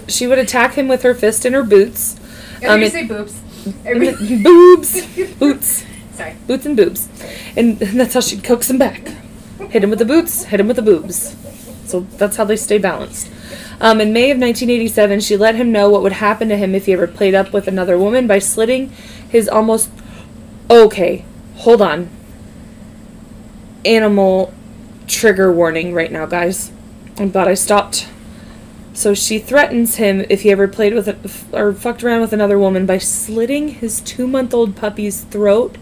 [0.07, 2.15] She would attack him with her fist and her boots.
[2.61, 3.41] Everybody Um, say boobs.
[3.85, 5.83] Every- boobs, boots.
[6.17, 6.35] Sorry.
[6.47, 7.07] boots and boobs.
[7.55, 9.07] And that's how she'd coax them back.
[9.69, 11.35] Hit him with the boots, hit him with the boobs.
[11.85, 13.31] So that's how they stay balanced.
[13.79, 16.87] Um, in May of 1987, she let him know what would happen to him if
[16.87, 18.89] he ever played up with another woman by slitting
[19.29, 19.89] his almost.
[20.69, 21.23] Okay,
[21.55, 22.09] hold on.
[23.85, 24.53] Animal
[25.07, 26.71] trigger warning right now, guys.
[27.17, 28.07] I'm glad I stopped
[28.93, 32.59] So she threatens him if he ever played with a, or fucked around with another
[32.59, 35.77] woman by slitting his two month old puppy's throat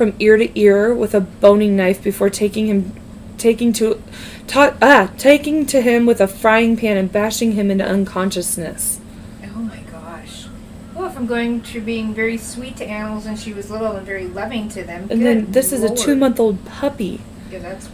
[0.00, 2.94] from ear to ear with a boning knife before taking him
[3.36, 4.02] taking to
[4.46, 8.98] ta- ah taking to him with a frying pan and bashing him into unconsciousness.
[9.44, 10.46] Oh my gosh.
[10.94, 14.26] Well, from going to being very sweet to animals when she was little and very
[14.26, 15.06] loving to them.
[15.10, 17.20] And then this is a two month old puppy.
[17.50, 17.90] Yeah, that's.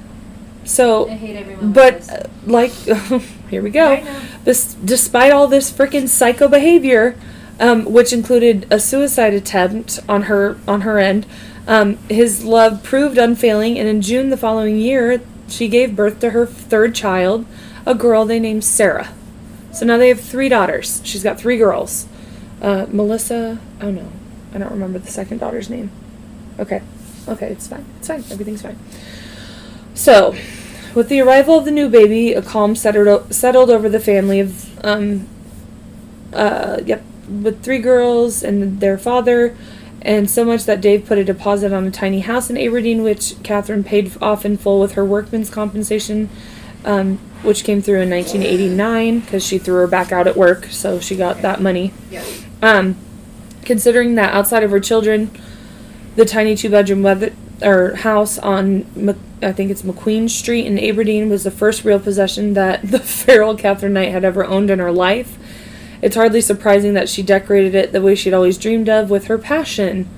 [0.63, 1.73] So I hate everyone.
[1.73, 2.09] but
[2.47, 3.95] like uh, like here we go.
[3.95, 4.21] I know.
[4.45, 7.17] This, despite all this freaking psycho behavior,
[7.59, 11.27] um, which included a suicide attempt on her on her end,
[11.67, 16.31] um, his love proved unfailing, and in June the following year, she gave birth to
[16.31, 17.47] her third child,
[17.85, 19.13] a girl they named Sarah.
[19.73, 21.01] So now they have three daughters.
[21.05, 22.07] She's got three girls.
[22.63, 23.61] Uh, Melissa.
[23.81, 24.11] Oh no,
[24.55, 25.91] I don't remember the second daughter's name.
[26.59, 26.83] Okay,
[27.29, 27.85] okay, it's fine.
[27.99, 28.25] It's fine.
[28.31, 28.79] Everything's fine.
[29.95, 30.35] So,
[30.95, 34.85] with the arrival of the new baby, a calm settled, settled over the family of,
[34.85, 35.27] um,
[36.33, 39.57] uh, yep, with three girls and their father,
[40.07, 43.35] and so much that Dave put a deposit on a tiny house in Aberdeen, which
[43.43, 46.29] Katherine paid off in full with her workman's compensation,
[46.85, 51.01] um, which came through in 1989 because she threw her back out at work, so
[51.01, 51.93] she got that money.
[52.63, 52.97] Um,
[53.65, 55.29] considering that outside of her children,
[56.15, 61.29] the tiny two-bedroom weather or house on Mc, I think it's McQueen Street in Aberdeen
[61.29, 64.93] was the first real possession that the feral Katherine Knight had ever owned in her
[64.93, 65.37] life.
[66.03, 69.39] It's hardly surprising that she decorated it the way she'd always dreamed of with her
[69.39, 70.09] passion,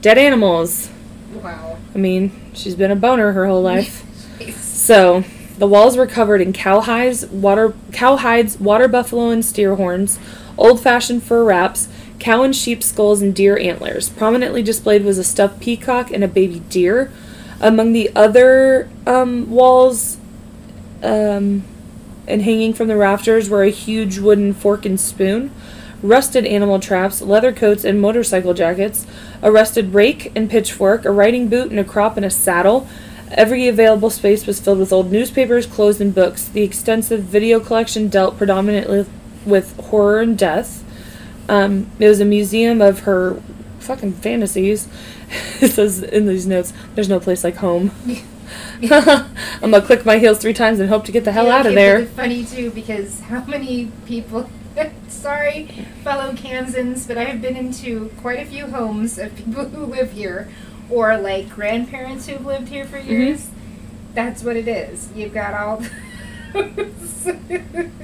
[0.00, 0.90] dead animals.
[1.32, 1.78] Wow.
[1.94, 4.04] I mean, she's been a boner her whole life.
[4.88, 5.24] So,
[5.58, 10.18] the walls were covered in cowhides, water cowhides, water buffalo and steer horns,
[10.56, 14.08] old-fashioned fur wraps, cow and sheep skulls and deer antlers.
[14.08, 17.12] Prominently displayed was a stuffed peacock and a baby deer.
[17.60, 20.16] Among the other um, walls
[21.02, 21.64] um,
[22.28, 25.50] and hanging from the rafters were a huge wooden fork and spoon,
[26.02, 29.06] rusted animal traps, leather coats, and motorcycle jackets,
[29.42, 32.86] a rusted rake and pitchfork, a riding boot and a crop and a saddle.
[33.32, 36.48] Every available space was filled with old newspapers, clothes, and books.
[36.48, 39.06] The extensive video collection dealt predominantly
[39.44, 40.84] with horror and death.
[41.48, 43.42] Um, it was a museum of her
[43.80, 44.88] fucking fantasies.
[45.60, 47.90] it says in these notes, "There's no place like home."
[48.82, 51.74] I'm gonna click my heels three times and hope to get the hell out of
[51.74, 52.06] there.
[52.06, 54.48] funny too because how many people?
[55.08, 55.66] sorry,
[56.04, 60.12] fellow Kansans, but I have been into quite a few homes of people who live
[60.12, 60.48] here,
[60.88, 63.10] or like grandparents who've lived here for Mm-hmm.
[63.10, 63.48] years.
[64.14, 65.10] That's what it is.
[65.14, 65.82] You've got all.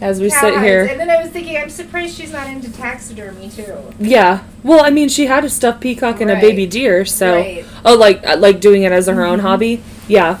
[0.00, 3.48] As we sit here, and then I was thinking, I'm surprised she's not into taxidermy
[3.50, 3.76] too.
[3.98, 4.42] yeah.
[4.62, 7.64] Well, I mean, she had a stuffed peacock and a baby deer, so Right.
[7.84, 9.42] oh, like uh, like doing it as her own Mhm.
[9.42, 10.38] hobby, yeah.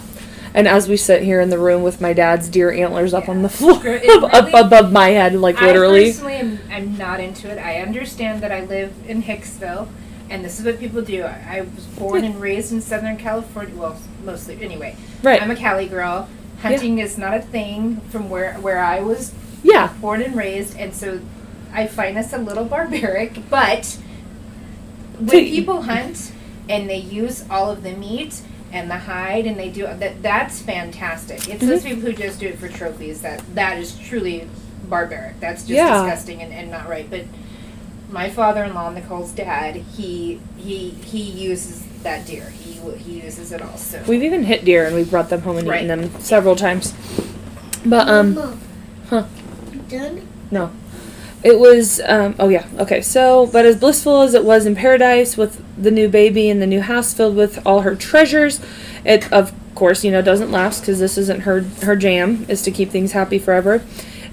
[0.52, 3.42] And as we sit here in the room with my dad's deer antlers up on
[3.42, 6.04] the floor, It up, above my head, like literally.
[6.04, 7.58] I personally am I'm not into it.
[7.58, 9.88] I understand that I live in Hicksville,
[10.30, 11.22] and this is what people do.
[11.24, 13.74] I, I was born and raised in Southern California.
[13.76, 14.96] Well, mostly anyway.
[15.22, 15.40] Right.
[15.42, 16.28] I'm a Cali girl.
[16.62, 19.92] Hunting is not a thing from where where I was yeah.
[20.00, 21.20] born and raised, and so
[21.72, 23.48] I find this a little barbaric.
[23.50, 23.98] But
[25.18, 26.32] when people hunt
[26.68, 28.40] and they use all of the meat
[28.72, 31.48] and the hide and they do that, that's fantastic.
[31.48, 31.84] It's those Mhm.
[31.84, 34.48] people who just do it for trophies that that is truly
[34.88, 35.38] barbaric.
[35.40, 36.02] That's just Yeah.
[36.02, 37.08] disgusting and, and not right.
[37.08, 37.22] But
[38.10, 42.50] my father-in-law, Nicole's dad, he he he uses that deer.
[42.50, 43.76] He he uses it all.
[43.76, 45.84] So We've even hit deer and we've brought them home and Right.
[45.84, 46.92] eaten them several times.
[47.84, 48.58] But um,
[49.10, 49.24] huh?
[49.88, 50.26] Done?
[50.50, 50.72] No.
[51.42, 53.00] It was, um, oh yeah, okay.
[53.00, 56.66] So, but as blissful as it was in paradise with the new baby and the
[56.66, 58.60] new house filled with all her treasures,
[59.04, 62.70] it, of course, you know, doesn't last because this isn't her, her jam, is to
[62.70, 63.84] keep things happy forever.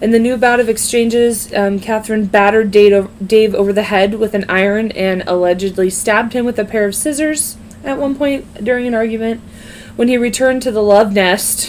[0.02, 4.34] In the new bout of exchanges, um, Katherine battered Dave, Dave over the head with
[4.34, 8.88] an iron and allegedly stabbed him with a pair of scissors at one point during
[8.88, 9.42] an argument.
[9.96, 11.68] When he returned to the love nest,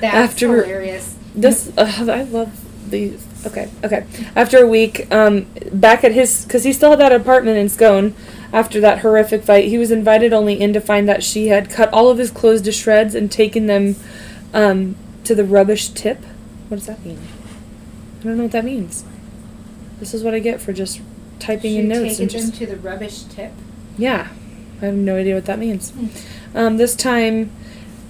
[0.00, 1.14] that's after- hilarious.
[1.34, 3.26] this uh, I love these.
[3.46, 4.06] Okay, okay.
[4.34, 8.14] After a week, um, back at his, because he still had that apartment in Scone.
[8.52, 11.92] After that horrific fight, he was invited only in to find that she had cut
[11.92, 13.96] all of his clothes to shreds and taken them
[14.54, 16.24] um, to the rubbish tip.
[16.68, 17.18] What does that mean?
[18.20, 19.04] I don't know what that means.
[19.98, 21.00] This is what I get for just
[21.38, 23.52] typing She in notes taken and them just to the rubbish tip.
[23.96, 24.28] yeah.
[24.80, 25.90] I have no idea what that means.
[25.90, 26.06] Hmm.
[26.54, 27.50] Um, this time,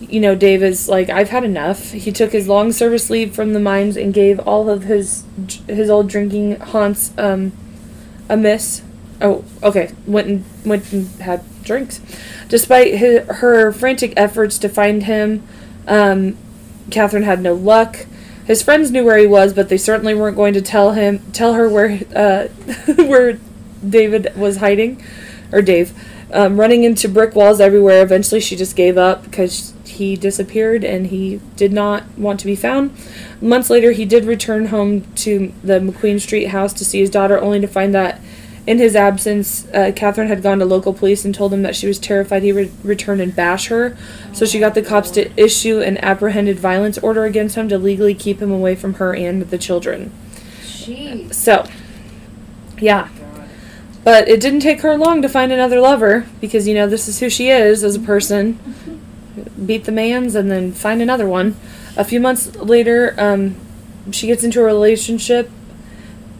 [0.01, 1.93] you know, Dave is like, I've had enough.
[1.93, 5.25] He took his long service leave from the mines and gave all of his
[5.67, 7.53] his old drinking haunts um,
[8.29, 8.83] a miss.
[9.21, 9.93] Oh, okay.
[10.07, 12.01] Went and went and had drinks.
[12.49, 15.43] Despite his, her frantic efforts to find him,
[15.89, 16.37] um,
[16.91, 18.07] Katherine had no luck.
[18.47, 21.55] His friends knew where he was, but they certainly weren't going to tell him tell
[21.55, 22.49] her where uh,
[23.05, 23.39] where
[23.87, 25.03] David was hiding,
[25.53, 25.99] or Dave.
[26.33, 28.03] Um, running into brick walls everywhere.
[28.03, 32.57] Eventually, she just gave up because he disappeared and he did not want to be
[32.57, 32.97] found.
[33.41, 37.39] Months later, he did return home to the McQueen Street house to see his daughter,
[37.39, 38.21] only to find that
[38.67, 41.87] in his absence, uh, Katherine had gone to local police and told them that she
[41.87, 43.97] was terrified he would return and bash her.
[44.33, 48.15] So she got the cops to issue an apprehended violence order against him to legally
[48.15, 50.13] keep him away from her and the children.
[50.63, 51.33] Jeez.
[51.35, 51.65] So,
[52.79, 53.09] yeah.
[54.03, 57.21] But it didn't take her long to find another lover because, you know, this is
[57.21, 58.59] who she is as a person.
[59.65, 61.57] Beat the man's and then find another one.
[61.97, 63.57] A few months later, um,
[64.11, 65.51] she gets into a relationship,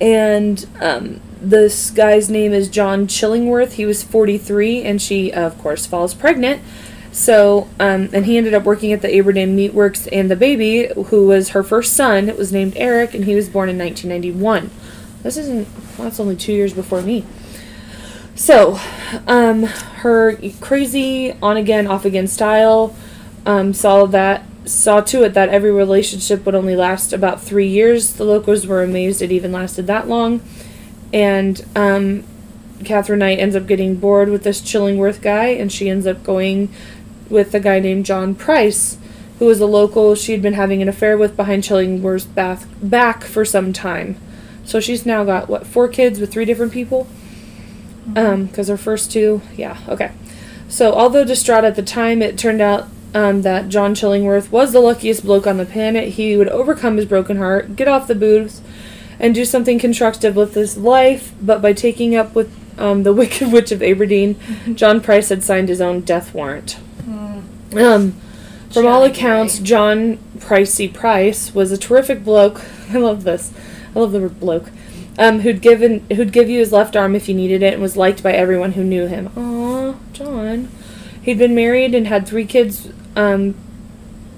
[0.01, 3.73] and um, this guy's name is John Chillingworth.
[3.73, 6.63] He was 43, and she, of course, falls pregnant.
[7.13, 11.27] So, um, and he ended up working at the Aberdeen Meatworks, and the baby, who
[11.27, 14.71] was her first son, was named Eric, and he was born in 1991.
[15.23, 15.67] This isn't,
[15.97, 17.25] that's only two years before me.
[18.37, 18.79] So,
[19.27, 22.95] um, her crazy on again, off again style
[23.47, 28.13] um, saw that saw to it that every relationship would only last about three years.
[28.15, 30.43] The locals were amazed it even lasted that long,
[31.15, 32.25] and um,
[32.85, 36.69] Katherine Knight ends up getting bored with this Chillingworth guy, and she ends up going
[37.31, 38.99] with a guy named John Price,
[39.39, 43.47] who was a local she'd been having an affair with behind Chillingworth's bath, back for
[43.47, 44.21] some time.
[44.63, 47.07] So she's now got what four kids with three different people.
[48.15, 50.13] Um, because her first two, yeah, okay.
[50.69, 54.81] So although distraught at the time, it turned out um, that John Chillingworth was the
[54.81, 56.11] luckiest bloke on the planet.
[56.11, 58.61] He would overcome his broken heart, get off the booze,
[59.19, 61.33] and do something constructive with his life.
[61.41, 64.37] But by taking up with um, the Wicked Witch of Aberdeen,
[64.75, 66.79] John Price had signed his own death warrant.
[67.03, 67.83] Mm.
[67.83, 68.13] Um,
[68.71, 69.65] from all accounts, boy.
[69.65, 72.61] John Pricey Price was a terrific bloke.
[72.91, 73.53] I love this.
[73.95, 74.71] I love the word bloke.
[75.19, 77.97] Um, who'd given who'd give you his left arm if you needed it, and was
[77.97, 79.31] liked by everyone who knew him.
[79.37, 80.69] Aw, John.
[81.23, 82.89] He'd been married and had three kids.
[83.17, 83.55] Um,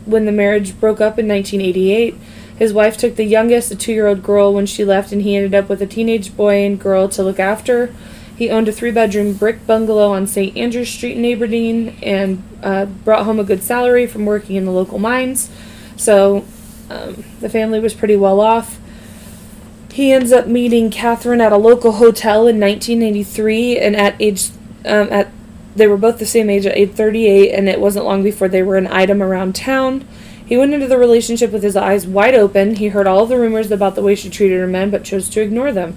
[0.06, 2.14] when the marriage broke up in 1988,
[2.58, 5.68] his wife took the youngest, a two-year-old girl, when she left, and he ended up
[5.68, 7.94] with a teenage boy and girl to look after.
[8.36, 10.56] He owned a three-bedroom brick bungalow on St.
[10.56, 14.70] Andrews Street in Aberdeen, and uh, brought home a good salary from working in the
[14.70, 15.50] local mines.
[15.96, 16.44] So
[16.88, 18.78] um, the family was pretty well off.
[19.98, 24.50] He ends up meeting Katherine at a local hotel in 1983, and at age
[24.84, 25.28] um, at
[25.74, 28.62] they were both the same age at age 38, and it wasn't long before they
[28.62, 30.06] were an item around town.
[30.46, 32.76] He went into the relationship with his eyes wide open.
[32.76, 35.40] He heard all the rumors about the way she treated her men, but chose to
[35.40, 35.96] ignore them.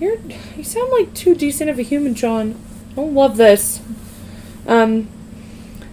[0.00, 0.16] You're
[0.56, 2.58] you sound like too decent of a human, John.
[2.92, 3.82] I don't love this.
[4.66, 5.08] Um,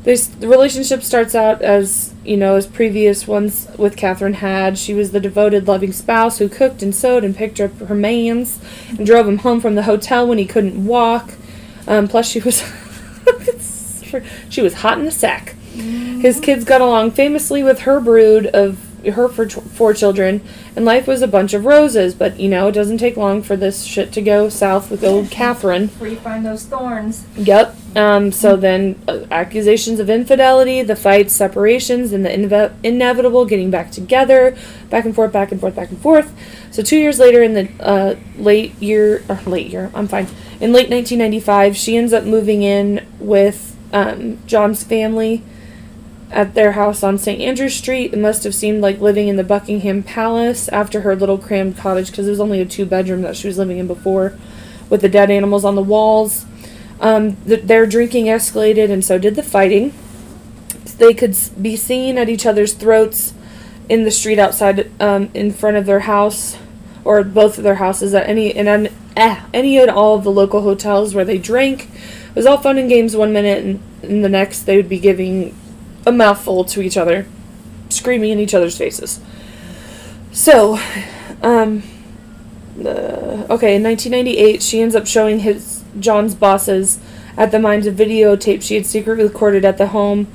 [0.04, 4.78] this the relationship starts out as you know as previous ones with Katherine had.
[4.78, 8.60] She was the devoted, loving spouse who cooked and sewed and picked up her man's
[8.90, 11.34] and drove him home from the hotel when he couldn't walk.
[11.88, 12.64] Um, plus, she was
[14.50, 15.56] she was hot in the sack.
[15.74, 20.42] His kids got along famously with her brood of her for four children,
[20.76, 22.14] and life was a bunch of roses.
[22.14, 25.32] But you know, it doesn't take long for this shit to go south with old
[25.32, 25.90] Katherine.
[25.90, 27.26] Where you find those thorns.
[27.36, 27.76] Yep.
[27.96, 33.92] Um, so then uh, accusations of infidelity, the fights, separations, and the inevitable getting back
[33.92, 34.56] together,
[34.90, 36.32] back and forth, back and forth, back and forth.
[36.72, 40.28] So two years later, in the uh, late year, or late year, I'm fine.
[40.60, 45.44] In late 1995, she ends up moving in with um, John's family
[46.32, 47.42] at their house on St.
[47.42, 48.14] Andrew Street.
[48.14, 52.12] It must have seemed like living in the Buckingham Palace after her little crammed cottage
[52.12, 54.38] because it was only a two bedroom that she was living in before
[54.90, 56.46] with the dead animals on the walls.
[57.00, 59.94] Um, th- their drinking escalated, and so did the fighting.
[60.98, 63.34] They could be seen at each other's throats
[63.88, 66.58] in the street outside, um, in front of their house,
[67.06, 70.32] or both of their houses at any and an, eh, any and all of the
[70.32, 71.90] local hotels where they drank.
[72.30, 75.00] It was all fun and games one minute, and, and the next they would be
[75.00, 75.56] giving
[76.06, 77.26] a mouthful to each other,
[77.90, 79.20] screaming in each other's faces.
[80.32, 80.80] So,
[81.42, 81.84] um,
[82.80, 87.00] uh, okay, in 1998, she ends up showing his John's bosses
[87.38, 90.28] at the mines a videotape she had secretly recorded at the home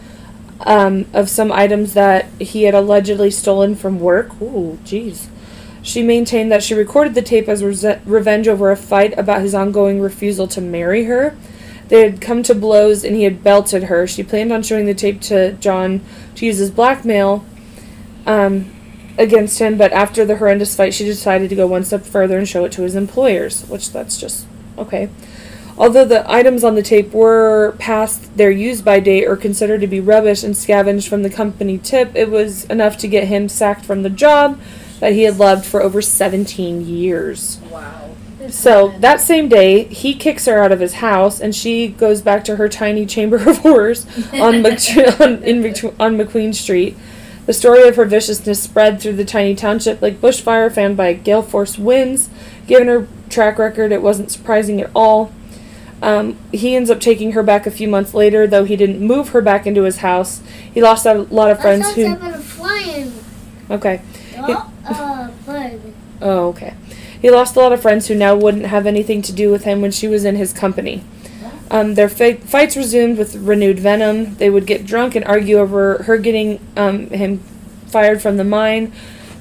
[0.61, 4.41] um, of some items that he had allegedly stolen from work.
[4.41, 5.29] Ooh, jeez.
[5.83, 9.55] She maintained that she recorded the tape as rese- revenge over a fight about his
[9.55, 11.37] ongoing refusal to marry her.
[11.89, 14.07] They had come to blows and he had belted her.
[14.07, 16.01] She planned on showing the tape to John
[16.37, 17.45] to use as blackmail
[18.25, 18.73] um,
[19.19, 22.49] against him, but after the horrendous fight, she decided to go one step further and
[22.49, 24.47] show it to his employers, which that's just
[24.79, 25.11] okay.
[25.77, 29.87] Although the items on the tape were past their use by date or considered to
[29.89, 33.85] be rubbish and scavenged from the company tip, it was enough to get him sacked
[33.85, 34.61] from the job.
[35.01, 37.59] that he had loved for over 17 years.
[37.71, 38.11] Wow.
[38.49, 42.45] So that same day, he kicks her out of his house, and she goes back
[42.45, 46.97] to her tiny chamber of horrors on, Mc- on, Mc- on McQueen Street.
[47.47, 51.43] The story of her viciousness spread through the tiny township like bushfire fanned by gale
[51.43, 52.31] force winds.
[52.67, 55.33] Given her track record, it wasn't surprising at all.
[56.03, 59.31] Um, he ends up taking her back a few months later, though he didn't move
[59.31, 60.43] her back into his house.
[60.73, 62.09] He lost a lot of friends who.
[62.09, 63.13] not a flying
[63.71, 64.01] Okay.
[64.37, 65.29] dog, uh.
[66.21, 66.75] Oh, okay.
[67.21, 69.81] He lost a lot of friends who now wouldn't have anything to do with him
[69.81, 71.03] when she was in his company.
[71.71, 74.35] Um, their fi- fights resumed with renewed venom.
[74.37, 77.39] They would get drunk and argue over her getting um, him
[77.87, 78.93] fired from the mine.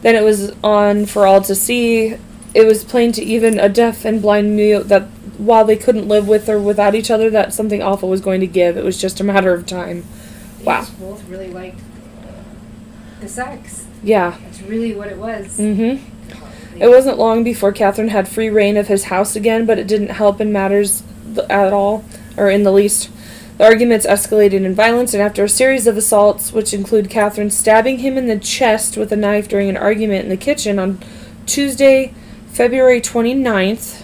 [0.02, 2.16] Then it was on for all to see.
[2.54, 5.08] It was plain to even a deaf and blind mute that
[5.38, 8.48] while they couldn't live with or without each other, that something awful was going to
[8.48, 8.78] give.
[8.78, 10.04] It was just a matter of time.
[10.60, 10.80] They Wow.
[10.82, 11.80] just both really liked
[13.22, 13.86] the sex.
[14.04, 14.36] Yeah.
[14.44, 15.58] That's really what it was.
[15.58, 16.82] Mm-hmm.
[16.82, 20.10] It wasn't long before Katherine had free reign of his house again, but it didn't
[20.10, 21.04] help in matters
[21.50, 22.04] at all,
[22.36, 23.10] or in the least.
[23.58, 28.00] The arguments escalated in violence, and after a series of assaults, which include Katherine stabbing
[28.00, 30.98] him in the chest with a knife during an argument in the kitchen on
[31.46, 32.14] Tuesday,
[32.52, 34.03] February 29th,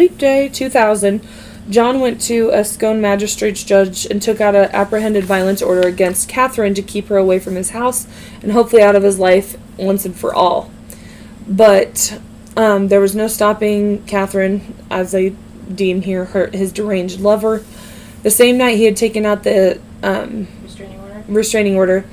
[0.00, 1.26] leap day 2000,
[1.68, 6.28] John went to a Scone magistrate's judge and took out an apprehended violence order against
[6.28, 8.06] Katherine to keep her away from his house
[8.42, 10.70] and hopefully out of his life once and for all
[11.50, 12.20] but
[12.56, 15.30] um, there was no stopping Katherine, as they
[15.74, 17.64] deem here, her his deranged lover.
[18.22, 21.24] The same night he had taken out the um, Restraining order.
[21.28, 22.04] restraining order,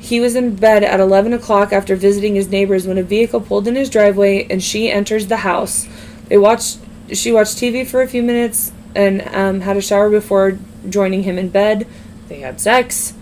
[0.00, 3.68] he was in bed at 11 o'clock after visiting his neighbors when a vehicle pulled
[3.68, 5.86] in his driveway and she enters the house.
[6.28, 6.78] They watched.
[7.12, 10.58] She watched TV for a few minutes and um, had a shower before
[10.88, 11.86] joining him in bed.
[12.28, 13.14] They had sex.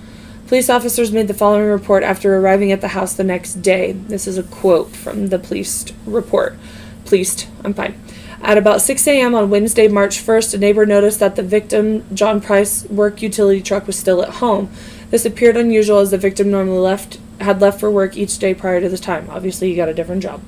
[0.47, 3.93] Police officers made the following report after arriving at the house the next day.
[3.93, 6.57] This is a quote from the police report.
[7.05, 8.01] Pleased, I'm fine.
[8.43, 9.35] At about 6 a.m.
[9.35, 13.87] on Wednesday, March 1st, a neighbor noticed that the victim, John Price, work utility truck
[13.87, 14.71] was still at home.
[15.11, 18.81] This appeared unusual as the victim normally left had left for work each day prior
[18.81, 19.29] to this time.
[19.31, 20.43] Obviously, he got a different job.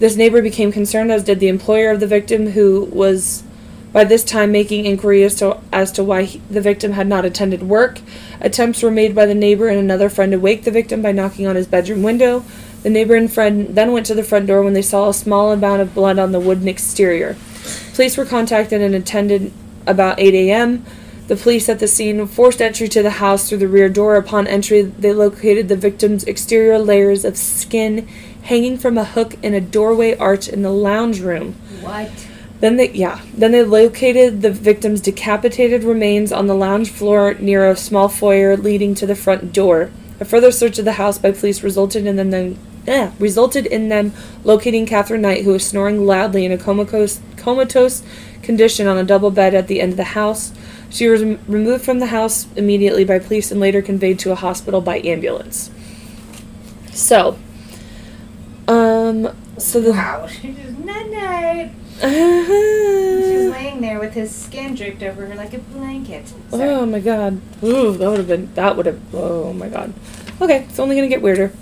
[0.00, 3.44] This neighbor became concerned, as did the employer of the victim, who was
[3.92, 7.26] by this time making inquiry as to, as to why he, the victim had not
[7.26, 8.00] attended work.
[8.40, 11.46] Attempts were made by the neighbor and another friend to wake the victim by knocking
[11.46, 12.42] on his bedroom window.
[12.82, 15.52] The neighbor and friend then went to the front door when they saw a small
[15.52, 17.36] amount of blood on the wooden exterior.
[17.92, 19.52] Police were contacted and attended
[19.86, 20.86] about 8 a.m.
[21.26, 24.16] The police at the scene forced entry to the house through the rear door.
[24.16, 28.08] Upon entry, they located the victim's exterior layers of skin
[28.42, 31.54] hanging from a hook in a doorway arch in the lounge room.
[31.80, 32.10] What?
[32.60, 33.20] Then they yeah.
[33.34, 38.56] Then they located the victim's decapitated remains on the lounge floor near a small foyer
[38.56, 39.90] leading to the front door.
[40.20, 43.88] A further search of the house by police resulted in them then eh, resulted in
[43.88, 44.12] them
[44.44, 48.02] locating Katherine Knight, who was snoring loudly in a comatose comatose
[48.42, 50.52] condition on a double bed at the end of the house.
[50.90, 54.34] She was rem- removed from the house immediately by police and later conveyed to a
[54.34, 55.70] hospital by ambulance.
[56.92, 57.38] So,
[58.70, 60.26] um, so the Wow.
[60.40, 61.72] She just night night.
[62.00, 66.28] She was laying there with his skin draped over her like a blanket.
[66.50, 66.68] Sorry.
[66.70, 67.40] Oh my god.
[67.62, 68.54] Ooh, that would have been.
[68.54, 69.14] That would have.
[69.14, 69.92] Oh my god.
[70.40, 71.52] Okay, it's only gonna get weirder.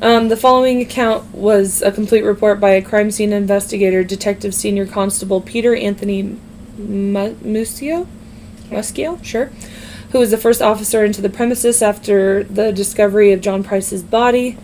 [0.00, 4.86] Um, the following account was a complete report by a crime scene investigator, Detective Senior
[4.86, 6.36] Constable Peter Anthony
[6.76, 8.06] Mu- Muscio?
[8.68, 9.22] Muschio?
[9.24, 9.46] Sure.
[10.10, 14.58] Who was the first officer into the premises after the discovery of John Price's body.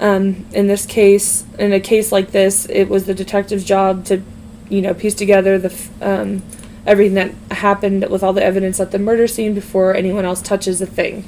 [0.00, 4.22] Um, in this case, in a case like this, it was the detective's job to,
[4.68, 6.42] you know, piece together the um,
[6.86, 10.80] everything that happened with all the evidence at the murder scene before anyone else touches
[10.80, 11.24] a thing.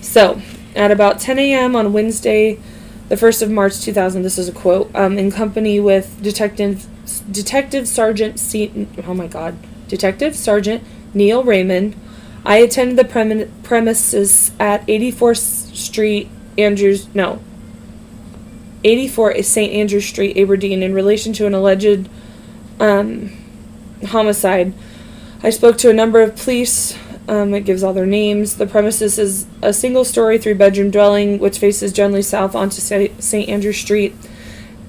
[0.00, 0.40] So,
[0.76, 1.74] at about 10 a.m.
[1.74, 2.60] on Wednesday,
[3.08, 6.86] the 1st of March 2000, this is a quote, um, in company with Detective
[7.30, 8.86] Detective Sergeant C.
[9.06, 9.56] Oh my God,
[9.88, 10.82] Detective Sergeant
[11.14, 11.94] Neil Raymond,
[12.44, 16.28] I attended the premi- premises at 84th Street,
[16.58, 17.12] Andrews.
[17.14, 17.40] No,
[18.86, 19.72] 84 is St.
[19.72, 22.08] Andrew Street, Aberdeen, in relation to an alleged
[22.78, 23.36] um,
[24.06, 24.72] homicide.
[25.42, 26.96] I spoke to a number of police.
[27.28, 28.56] Um, it gives all their names.
[28.56, 33.48] The premises is a single story, three bedroom dwelling which faces generally south onto St.
[33.48, 34.14] Andrew Street.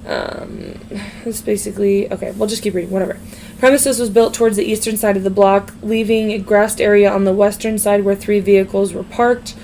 [0.06, 0.80] Um,
[1.26, 2.32] it's basically okay.
[2.32, 2.91] We'll just keep reading.
[2.91, 3.18] Whatever.
[3.58, 7.24] Premises was built towards the eastern side of the block, leaving a grassed area on
[7.24, 9.56] the western side where three vehicles were parked.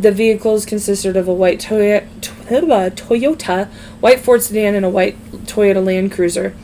[0.00, 3.68] The vehicles consisted of a white Toyota, Toyota
[4.00, 6.54] white Ford sedan, and a white Toyota Land Cruiser.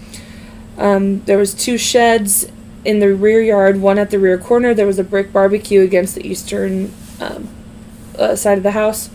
[0.76, 2.50] Um, there was two sheds
[2.84, 4.74] in the rear yard, one at the rear corner.
[4.74, 7.48] There was a brick barbecue against the eastern um,
[8.16, 9.10] uh, side of the house.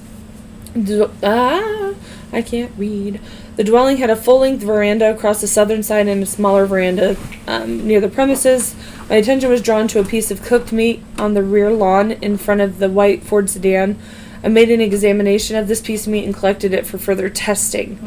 [0.80, 1.94] D- ah,
[2.32, 3.22] I can't read.
[3.56, 7.16] The dwelling had a full length veranda across the southern side and a smaller veranda
[7.48, 8.76] um, near the premises.
[9.10, 12.38] My attention was drawn to a piece of cooked meat on the rear lawn in
[12.38, 14.00] front of the white Ford sedan.
[14.44, 17.98] I made an examination of this piece of meat and collected it for further testing.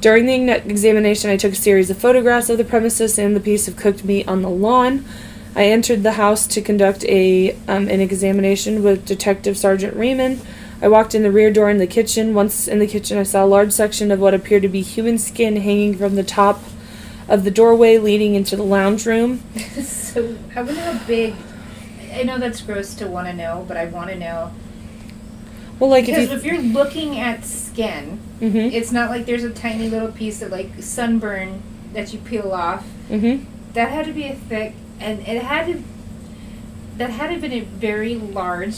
[0.00, 3.68] During the examination, I took a series of photographs of the premises and the piece
[3.68, 5.04] of cooked meat on the lawn.
[5.54, 10.40] I entered the house to conduct a um, an examination with Detective Sergeant Raymond.
[10.80, 12.34] I walked in the rear door in the kitchen.
[12.34, 15.18] Once in the kitchen, I saw a large section of what appeared to be human
[15.18, 16.62] skin hanging from the top
[17.28, 19.42] of the doorway leading into the lounge room.
[19.82, 21.34] so I wonder how big.
[22.12, 24.52] I know that's gross to want to know, but I want to know
[25.82, 29.42] Well, like because if you, if you're looking at skin, mm-hmm, it's not like there's
[29.42, 31.60] a tiny little piece of like sunburn
[31.92, 32.86] that you peel off.
[33.10, 35.82] mm-hmm, That had to be a thick, and it had to.
[36.98, 38.76] That had to have been a very large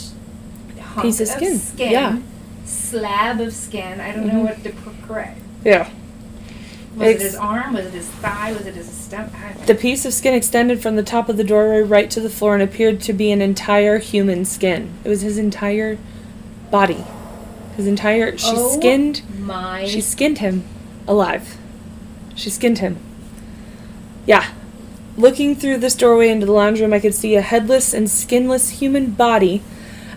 [0.99, 1.59] Piece of skin,
[1.91, 2.17] yeah.
[2.65, 3.99] slab of skin.
[4.01, 4.43] I don't know Mhm.
[4.45, 5.37] what to put correct.
[5.63, 5.87] yeah.
[6.95, 7.73] Was it his arm?
[7.73, 8.51] Was it his thigh?
[8.51, 9.31] Was it his stomach?
[9.37, 9.65] I don't know.
[9.67, 12.55] The piece of skin extended from the top of the doorway right to the floor
[12.55, 14.89] and appeared to be an entire human skin.
[15.03, 15.99] It was his entire
[16.71, 17.03] body.
[17.75, 18.37] His entire.
[18.37, 19.21] She Oh skinned.
[19.39, 19.85] My.
[19.85, 20.63] She skinned him
[21.07, 21.57] alive.
[22.35, 22.97] She skinned him.
[24.25, 24.51] Yeah.
[25.17, 28.81] Looking through this doorway into the lounge room, I could see a headless and skinless
[28.81, 29.61] human body.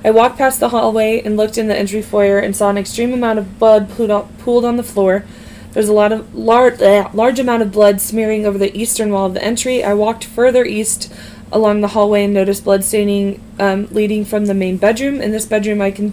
[0.05, 3.13] I walked past the hallway and looked in the entry foyer and saw an extreme
[3.13, 5.25] amount of blood pooled on, the floor.
[5.73, 9.35] There's a lot of large, large amount of blood smearing over the eastern wall of
[9.35, 9.85] the entry.
[9.85, 11.13] I walked further east
[11.53, 15.21] along the hallway and noticed blood staining um, leading from the main bedroom.
[15.21, 16.13] In this bedroom, I can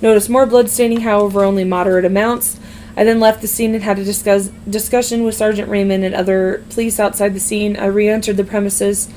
[0.00, 2.58] notice more blood staining, however, only moderate amounts.
[2.96, 6.64] I then left the scene and had a discuss- discussion with Sergeant Raymond and other
[6.70, 7.76] police outside the scene.
[7.76, 9.08] I re entered the premises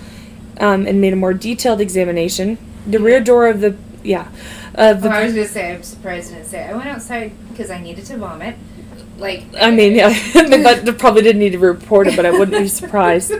[0.60, 2.60] um, and made a more detailed examination.
[2.86, 4.28] The rear door of the, yeah,
[4.76, 5.10] of the.
[5.10, 5.74] Oh, I was gonna say.
[5.74, 6.64] I'm surprised I didn't say.
[6.64, 8.56] I went outside because I needed to vomit.
[9.18, 9.46] Like.
[9.60, 13.34] I mean, yeah, that probably didn't need to report it, but I wouldn't be surprised.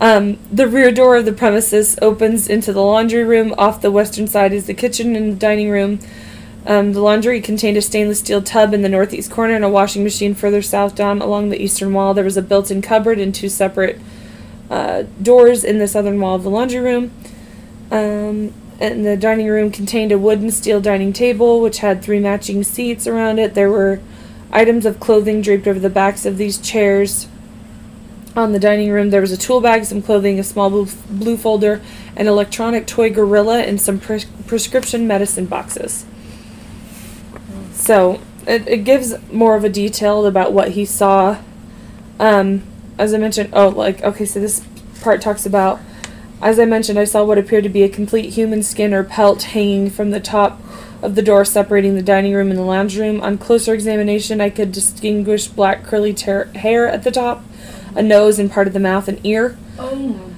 [0.00, 3.54] Um, the rear door of the premises opens into the laundry room.
[3.56, 6.00] Off the western side is the kitchen and dining room.
[6.66, 10.02] Um, the laundry contained a stainless steel tub in the northeast corner and a washing
[10.02, 12.14] machine further south down along the eastern wall.
[12.14, 14.00] There was a built in cupboard and two separate
[14.70, 17.12] uh, doors in the southern wall of the laundry room.
[17.90, 22.64] Um, and the dining room contained a wooden steel dining table which had three matching
[22.64, 23.54] seats around it.
[23.54, 24.00] There were
[24.50, 27.28] items of clothing draped over the backs of these chairs.
[28.36, 31.36] On the dining room, there was a tool bag, some clothing, a small blue, blue
[31.36, 31.80] folder,
[32.16, 36.04] an electronic toy gorilla, and some pres- prescription medicine boxes.
[37.84, 41.38] So it, it gives more of a detail about what he saw.
[42.18, 42.62] Um,
[42.96, 44.64] as I mentioned, oh, like okay, so this
[45.02, 45.80] part talks about.
[46.40, 49.42] As I mentioned, I saw what appeared to be a complete human skin or pelt
[49.42, 50.62] hanging from the top
[51.02, 53.20] of the door separating the dining room and the lounge room.
[53.20, 57.44] On closer examination, I could distinguish black curly hair at the top,
[57.94, 59.58] a nose and part of the mouth and ear.
[59.78, 60.33] Oh.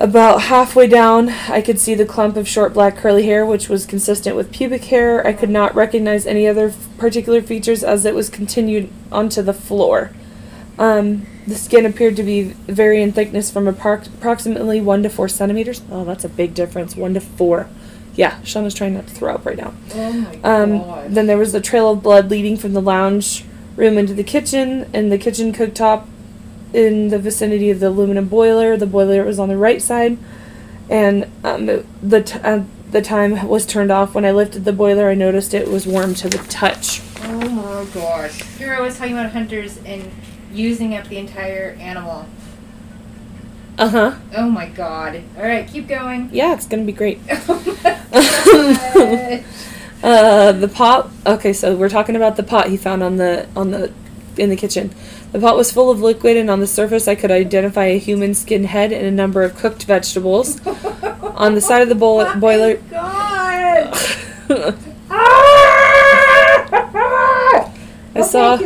[0.00, 3.84] About halfway down, I could see the clump of short black curly hair, which was
[3.84, 5.26] consistent with pubic hair.
[5.26, 9.52] I could not recognize any other f- particular features as it was continued onto the
[9.52, 10.12] floor.
[10.78, 15.28] Um, the skin appeared to be vary in thickness from appro- approximately 1 to 4
[15.28, 15.82] centimeters.
[15.90, 16.94] Oh, that's a big difference.
[16.94, 17.68] 1 to 4.
[18.14, 19.74] Yeah, Shauna's trying not to throw up right now.
[19.96, 21.10] Oh my Um, god.
[21.14, 23.44] then there was a trail of blood leading from the lounge
[23.74, 26.04] room into the kitchen, and the kitchen cooktop
[26.72, 28.76] in the vicinity of the aluminum boiler.
[28.76, 30.18] The boiler was on the right side,
[30.90, 34.14] and um, it- the t- uh, the time was turned off.
[34.14, 37.02] When I lifted the boiler, I noticed it was warm to the touch.
[37.24, 38.42] Oh my gosh.
[38.56, 40.10] Here I was talking about hunters and
[40.52, 42.26] using up the entire animal.
[43.76, 44.14] Uh huh.
[44.36, 45.22] Oh my god.
[45.36, 46.30] Alright, keep going.
[46.32, 47.20] Yeah, it's gonna be great.
[48.10, 49.44] Oh my god.
[50.02, 51.10] Uh, the pot.
[51.26, 53.92] Okay, so we're talking about the pot he found on the on the
[54.38, 54.90] in the kitchen.
[55.32, 58.34] The pot was full of liquid, and on the surface, I could identify a human
[58.34, 60.60] skin head and a number of cooked vegetables.
[61.38, 63.94] On the side of the Oh my boiler- God.
[68.14, 68.58] I saw.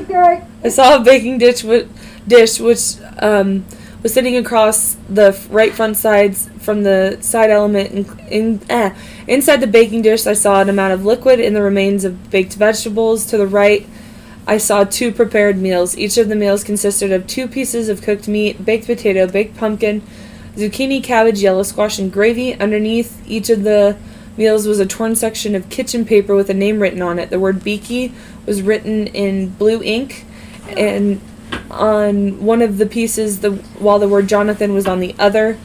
[0.64, 1.89] I saw a baking dish with
[2.27, 3.64] dish which um,
[4.03, 8.95] was sitting across the f- right front sides from the side element in, in eh.
[9.27, 12.55] inside the baking dish I saw an amount of liquid and the remains of baked
[12.55, 13.87] vegetables to the right
[14.47, 15.97] I saw two prepared meals.
[15.97, 20.03] Each of the meals consisted of two pieces of cooked meat baked potato baked pumpkin
[20.57, 22.55] zucchini cabbage yellow squash and gravy.
[22.55, 23.97] Underneath each of the
[24.36, 27.30] meals was a torn section of kitchen paper with a name written on it.
[27.30, 28.12] The word beaky
[28.47, 30.24] was written in blue ink
[30.76, 31.20] and
[31.70, 35.59] on one of the pieces the while the word Jonathan was on the other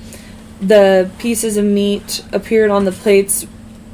[0.61, 3.45] the pieces of meat appeared on the plates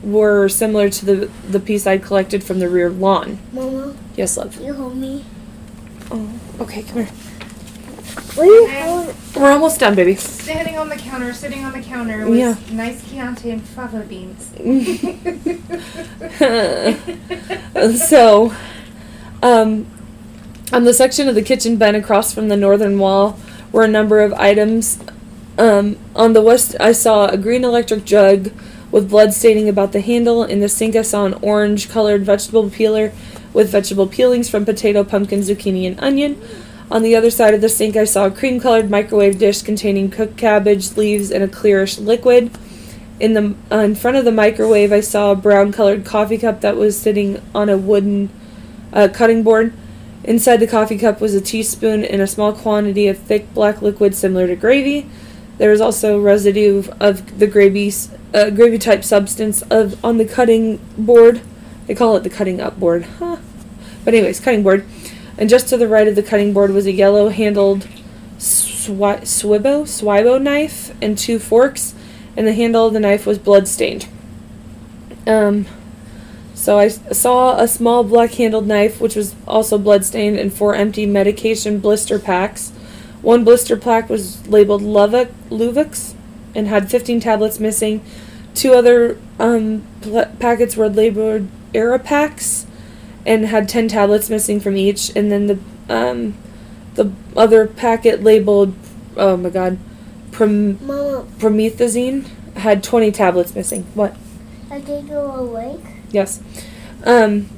[0.02, 3.40] were similar to the the piece I'd collected from the rear lawn.
[3.52, 4.60] Mama, Yes, love.
[4.62, 5.26] you hold me.
[6.12, 6.30] Oh,
[6.62, 7.14] okay, come here.
[8.36, 9.18] What are you And doing?
[9.36, 10.16] We're almost done, baby.
[10.16, 12.56] Standing on the counter, sitting on the counter with Yeah.
[12.72, 14.52] nice Chianti and fava beans.
[18.08, 18.54] so,
[19.42, 19.88] um,
[20.72, 23.40] on the section of the kitchen bin across from the northern wall
[23.72, 25.00] were a number of items.
[25.58, 28.52] Um, on the west, I saw a green electric jug
[28.92, 30.44] with blood staining about the handle.
[30.44, 33.12] In the sink, I saw an orange colored vegetable peeler
[33.54, 36.42] with vegetable peelings from potato, pumpkin, zucchini, and onion.
[36.92, 40.10] On the other side of the sink, I saw a cream colored microwave dish containing
[40.10, 42.52] cooked cabbage leaves and a clearish liquid.
[43.20, 46.62] In the uh, in front of the microwave, I saw a brown colored coffee cup
[46.62, 48.30] that was sitting on a wooden
[48.92, 49.74] uh, cutting board.
[50.24, 54.16] Inside the coffee cup was a teaspoon and a small quantity of thick black liquid
[54.16, 55.10] similar to gravy.
[55.58, 57.94] There was also residue of- the gravy
[58.34, 61.42] uh, gravy type substance of on the cutting board.
[61.88, 63.38] They call it the cutting up board, huh?
[64.04, 64.86] But anyways, cutting board.
[65.38, 67.88] And just to the right of the cutting board was a yellow handled
[68.38, 71.96] swi- swibo swibo knife and two forks,
[72.38, 74.08] and the handle of the knife was blood stained.
[75.26, 75.66] Um,
[76.54, 81.06] so I saw a small black handled knife, which was also bloodstained, and four empty
[81.06, 82.72] medication blister packs.
[83.22, 86.14] One blister pack was labeled Luvox
[86.56, 88.04] and had 15 tablets missing.
[88.54, 89.86] Two other um,
[90.40, 92.66] packets were labeled Aropax
[93.26, 95.16] and had 10 tablets missing from each.
[95.16, 95.60] And then the
[95.90, 96.36] um,
[96.96, 98.76] the other packet labeled,
[99.18, 99.78] oh my god,
[100.32, 103.84] Prom- Mama, Promethazine had 20 tablets missing.
[103.94, 104.16] What?
[104.70, 105.82] I think you awake.
[106.12, 106.42] Yes.
[107.04, 107.50] Um,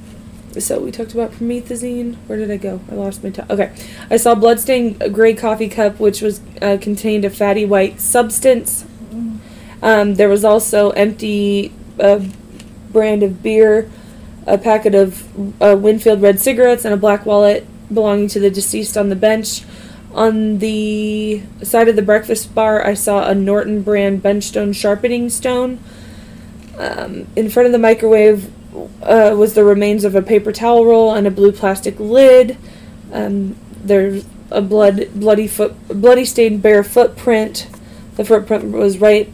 [0.60, 2.16] so we talked about promethazine.
[2.28, 2.80] Where did I go?
[2.90, 3.30] I lost my.
[3.30, 3.74] T- okay,
[4.10, 8.86] I saw bloodstained gray coffee cup, which was uh, contained a fatty white substance.
[9.82, 12.26] Um, there was also empty uh,
[12.92, 13.90] brand of beer,
[14.46, 18.98] a packet of uh, Winfield red cigarettes, and a black wallet belonging to the deceased
[18.98, 19.64] on the bench.
[20.14, 25.80] On the side of the breakfast bar, I saw a Norton brand benchstone sharpening stone.
[26.78, 28.52] Um, in front of the microwave
[29.02, 32.58] uh, was the remains of a paper towel roll and a blue plastic lid.
[33.12, 37.68] Um, there's a blood, bloody foot, bloody stained bare footprint.
[38.16, 39.32] The footprint was right,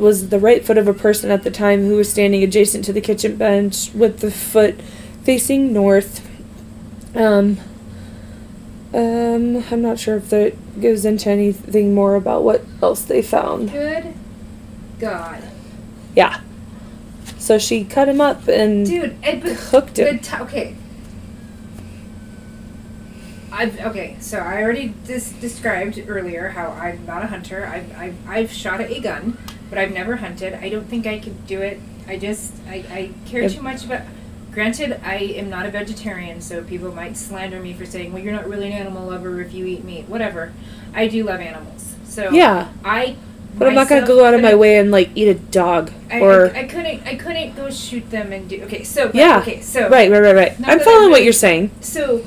[0.00, 2.92] was the right foot of a person at the time who was standing adjacent to
[2.92, 4.80] the kitchen bench with the foot
[5.22, 6.26] facing north.
[7.14, 7.58] Um,
[8.92, 13.70] um, I'm not sure if that goes into anything more about what else they found.
[13.70, 14.14] Good
[14.98, 15.42] God.
[16.16, 16.40] Yeah.
[17.38, 20.40] So she cut him up and Dude, and, but, cooked the it.
[20.40, 20.76] okay.
[23.52, 27.66] I've okay, so I already dis- described earlier how I'm not a hunter.
[27.66, 29.36] I've, I've I've shot a gun,
[29.70, 30.54] but I've never hunted.
[30.54, 31.80] I don't think I could do it.
[32.06, 34.02] I just I, I care too much about.
[34.52, 38.32] Granted, I am not a vegetarian, so people might slander me for saying, "Well, you're
[38.32, 40.52] not really an animal lover if you eat meat." Whatever.
[40.92, 43.14] I do love animals, so Yeah, I.
[43.56, 46.20] but I'm not gonna go out of my way and like eat a dog I,
[46.20, 49.38] or I, I couldn't I couldn't go shoot them and do okay so but- Yeah.
[49.38, 50.56] okay so right, right, right, right.
[50.64, 51.70] I'm following what you're saying.
[51.80, 52.24] so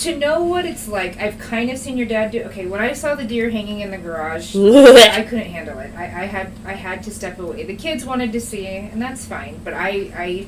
[0.00, 2.92] to know what it's like I've kind of seen your dad do okay when I
[2.92, 6.72] saw the deer hanging in the garage I couldn't handle it I, I had I
[6.72, 10.46] had to step away the kids wanted to see and that's fine but I I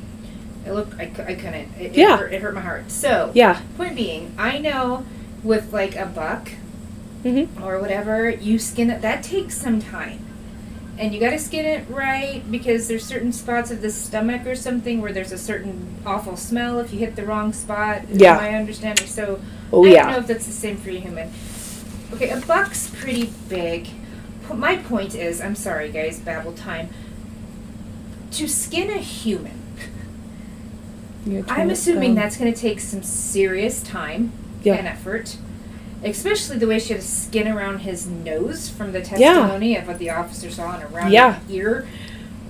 [0.67, 2.15] it looked I, I couldn't it, Yeah.
[2.15, 3.61] it, hurt, it hurt my heart so yeah.
[3.77, 5.05] point being I know
[5.43, 6.51] with like a buck
[7.25, 7.63] Mm-hmm.
[7.63, 9.01] or whatever, you skin it.
[9.01, 10.19] That takes some time.
[11.03, 14.55] And you got to skin it right because there's certain spots of the stomach or
[14.55, 18.03] something where there's a certain awful smell if you hit the wrong spot.
[18.09, 18.37] Yeah.
[18.37, 19.09] My understanding.
[19.09, 19.41] So
[19.73, 20.03] Oh I yeah.
[20.05, 21.33] don't know if that's the same for a human.
[22.13, 23.89] Okay, a buck's pretty big.
[24.55, 26.91] My point is, I'm sorry guys, babble time.
[28.33, 29.61] To skin a human,
[31.49, 32.23] I'm assuming down.
[32.23, 34.33] that's going to take some serious time
[34.63, 34.75] Yeah.
[34.75, 35.37] and effort.
[36.05, 39.05] Especially the way she had skin around his nose from the Yeah.
[39.35, 41.39] testimony of what the officer saw and around Yeah.
[41.49, 41.87] the ear,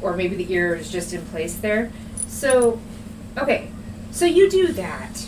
[0.01, 1.91] or maybe the ear is just in place there.
[2.27, 2.81] So,
[3.37, 3.69] okay,
[4.11, 5.27] so you do that.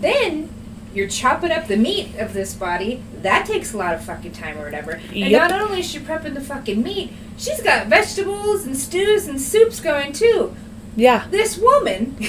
[0.00, 0.50] Then
[0.94, 3.02] you're chopping up the meat of this body.
[3.22, 4.92] That takes a lot of fucking time or whatever.
[4.92, 5.50] And Yep.
[5.50, 9.80] not only is she prepping the fucking meat, she's got vegetables and stews and soups
[9.80, 10.54] going too.
[10.98, 11.26] Yeah.
[11.30, 12.16] This woman.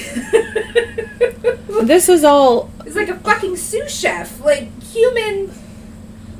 [1.82, 5.50] This was all It's like a fucking sous chef, like human.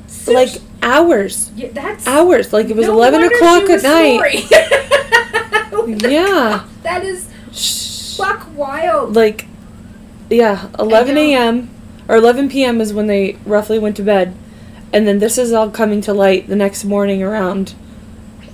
[0.07, 0.51] Sous like
[0.83, 2.53] hours, yeah, that's hours.
[2.53, 4.45] Like it was no eleven o'clock at night.
[5.87, 6.67] Yeah.
[6.83, 8.17] that is Shh.
[8.17, 9.17] fuck wild.
[9.17, 9.47] Like,
[10.29, 11.71] yeah, eleven a.m.
[12.09, 12.81] or eleven p.m.
[12.81, 14.35] is when they roughly went to bed,
[14.93, 17.75] and then this is all coming to light the next morning around.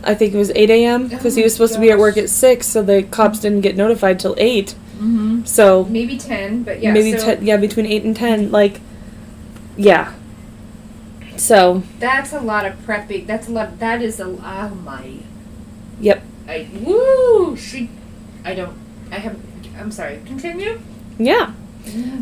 [0.06, 1.08] I think it was eight a.m.
[1.08, 3.60] because Oh he was supposed to be at work at six, so the cops didn't
[3.62, 4.74] get notified till eight.
[4.96, 5.44] Mm-hmm.
[5.44, 6.92] So Maybe ten, but yeah.
[6.92, 8.50] maybe so te- yeah, between eight and ten.
[8.50, 8.80] Like,
[9.76, 10.14] yeah.
[11.36, 13.26] So that's a lot of prepping.
[13.26, 13.78] That's a lot.
[13.78, 14.24] That is a.
[14.24, 15.18] Oh my.
[16.00, 17.56] yep, I woo.
[17.56, 17.90] She.
[18.44, 18.76] I don't.
[19.10, 19.36] I have.
[19.78, 20.22] I'm sorry.
[20.24, 20.80] Continue.
[21.18, 21.52] yeah.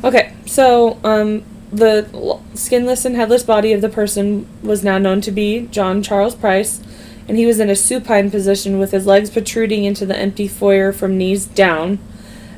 [0.02, 5.30] Okay, so um, the skinless and headless body of the person was now known to
[5.30, 6.82] be John Charles Price,
[7.26, 10.92] and he was in a supine position with his legs protruding into the empty foyer
[10.92, 11.98] from knees down.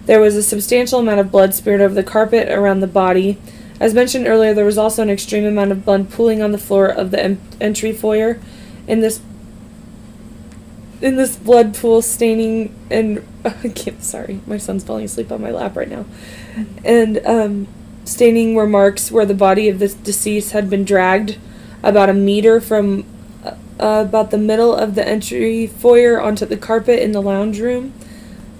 [0.07, 3.39] There was a substantial amount of blood smeared over the carpet around the body.
[3.79, 6.87] As mentioned earlier, there was also an extreme amount of blood pooling on the floor
[6.87, 8.41] of the em- entry foyer.
[8.87, 9.21] In this
[11.03, 15.51] in this blood pool staining and I can't sorry, my son's falling asleep on my
[15.51, 16.07] lap right now.
[16.85, 17.69] And um,
[18.05, 21.39] staining were marks where the body of the deceased had been dragged
[21.83, 23.05] about a meter from
[23.79, 27.93] uh, about the middle of the entry foyer onto the carpet in the lounge room.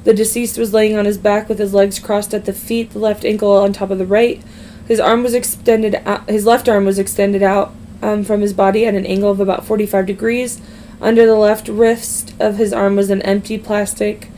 [0.05, 2.99] The deceased was laying on his back with his legs crossed at the feet, the
[2.99, 4.41] left ankle on top of the right.
[4.87, 8.87] His arm was extended out, his left arm was extended out um, from his body
[8.87, 10.61] at an angle of about 45 degrees.
[11.01, 14.29] Under the left wrist of his arm was an empty plastic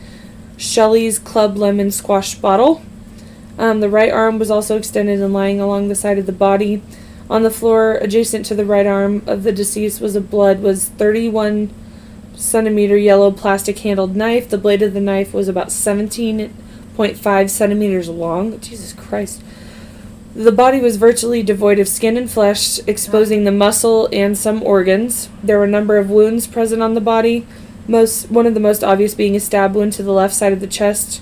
[0.57, 2.81] Shelley's Club Lemon Squash bottle.
[3.57, 6.81] Um, the right arm was also extended and lying along the side of the body.
[7.29, 10.89] On the floor, adjacent to the right arm of the deceased, was a blood was
[10.89, 11.71] 31
[12.33, 14.49] centimeter yellow plastic handled knife.
[14.49, 18.59] The blade of the knife was about 17.5 centimeters long.
[18.59, 19.43] Jesus Christ.
[20.33, 25.29] The body was virtually devoid of skin and flesh, exposing the muscle and some organs.
[25.43, 27.45] There were a number of wounds present on the body.
[27.87, 30.61] Most one of the most obvious being a stab wound to the left side of
[30.61, 31.21] the chest,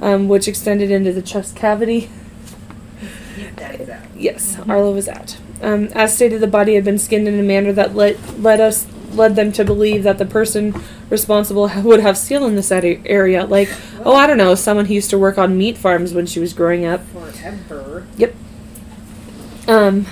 [0.00, 2.10] um, which extended into the chest cavity.
[3.56, 4.04] That is out.
[4.16, 5.36] Yes, Arlo was out.
[5.62, 8.86] Um, as stated, the body had been skinned in a manner that led led us
[9.12, 10.74] led them to believe that the person
[11.08, 13.46] responsible would have skill in this area- area.
[13.46, 13.70] Like,
[14.04, 16.52] oh, I don't know, someone who used to work on meat farms when she was
[16.52, 17.06] growing up.
[17.68, 18.06] Forever.
[18.16, 18.34] Yep.
[19.68, 20.06] Um,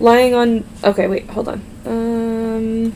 [0.00, 0.64] lying on.
[0.82, 1.62] Okay, wait, hold on.
[1.86, 2.92] Um.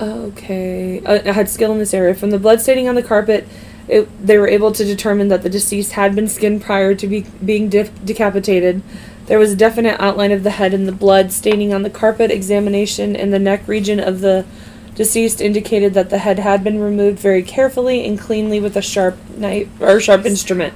[0.00, 2.14] Okay, uh, I had skill in this area.
[2.14, 3.48] From the blood staining on the carpet,
[3.88, 7.22] it, they were able to determine that the deceased had been skinned prior to be,
[7.44, 8.82] being de- decapitated.
[9.28, 12.30] There was a definite outline of the head and the blood staining on the carpet.
[12.30, 14.46] Examination in the neck region of the
[14.94, 19.16] deceased indicated that the head had been removed very carefully and cleanly with a sharp
[19.36, 20.72] knife or sharp instrument.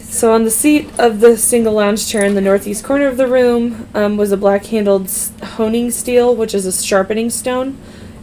[0.00, 3.26] So on the seat of the single lounge chair in the northeast corner of the
[3.26, 5.10] room um, was a black-handled
[5.42, 7.78] honing steel, which is a sharpening stone,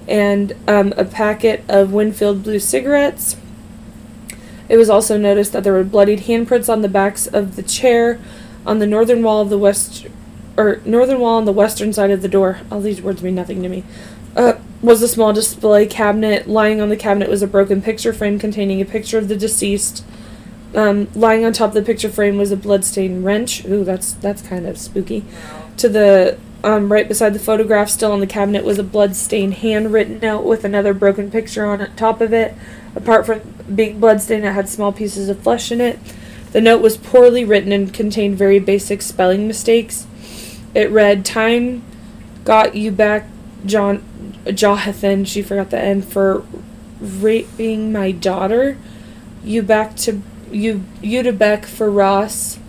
[0.07, 3.35] and um, a packet of Winfield blue cigarettes.
[4.69, 8.21] It was also noticed that there were bloodied handprints on the backs of the chair,
[8.65, 10.07] on the northern wall of the west,
[10.57, 12.59] or northern wall on the western side of the door.
[12.71, 13.83] All these words mean nothing to me.
[14.35, 16.47] Uh, was a small display cabinet.
[16.47, 20.03] Lying on the cabinet was a broken picture frame containing a picture of the deceased.
[20.73, 23.65] Um, lying on top of the picture frame was a bloodstained wrench.
[23.65, 25.25] Ooh, that's that's kind of spooky.
[25.77, 30.19] To the um, right beside the photograph, still on the cabinet, was a bloodstained handwritten
[30.19, 32.53] note with another broken picture on top of it.
[32.95, 33.41] Apart from
[33.73, 35.99] being bloodstained, it had small pieces of flesh in it.
[36.51, 40.05] The note was poorly written and contained very basic spelling mistakes.
[40.73, 41.83] It read, "Time
[42.43, 43.27] got you back,
[43.65, 44.03] John,
[44.53, 46.43] Jonathan." She forgot the end for
[46.99, 48.77] raping my daughter.
[49.43, 50.21] You back to
[50.51, 52.59] you you to Beck for Ross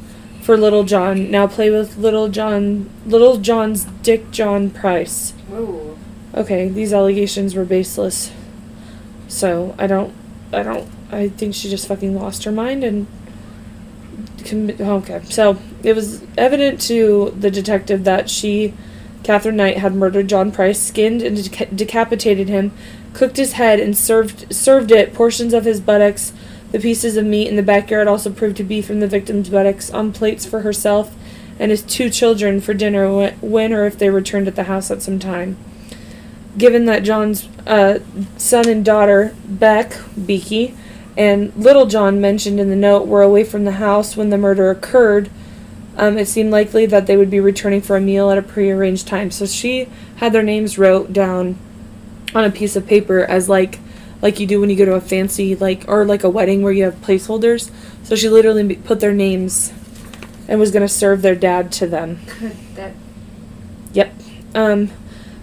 [0.40, 1.30] for Little John.
[1.30, 5.32] Now play with Little John Little John's Dick John Price.
[5.48, 5.96] Whoa.
[6.34, 8.30] Okay, these allegations were baseless.
[9.28, 10.12] So I don't
[10.52, 13.06] I don't I think she just fucking lost her mind and
[14.38, 15.22] commi- okay.
[15.24, 18.74] So it was evident to the detective that she
[19.22, 22.72] Katherine Knight had murdered John Price, skinned and deca- decapitated him,
[23.12, 26.32] cooked his head and served served it portions of his buttocks
[26.72, 29.90] the pieces of meat in the backyard also proved to be from the victim's buttocks
[29.90, 31.14] on plates for herself
[31.58, 35.02] and his two children for dinner when or if they returned at the house at
[35.02, 35.56] some time.
[36.56, 37.98] Given that John's uh,
[38.38, 40.74] son and daughter, Beck, Beaky,
[41.16, 44.70] and Little John mentioned in the note were away from the house when the murder
[44.70, 45.30] occurred,
[45.96, 49.06] um, it seemed likely that they would be returning for a meal at a prearranged
[49.06, 49.30] time.
[49.30, 51.58] So she had their names wrote down
[52.34, 53.78] on a piece of paper as like
[54.22, 56.72] like you do when you go to a fancy like or like a wedding where
[56.72, 57.70] you have placeholders.
[58.04, 59.72] So she literally put their names
[60.48, 62.20] and was going to serve their dad to them.
[62.74, 62.94] That
[63.92, 64.14] Yep.
[64.54, 64.90] Um,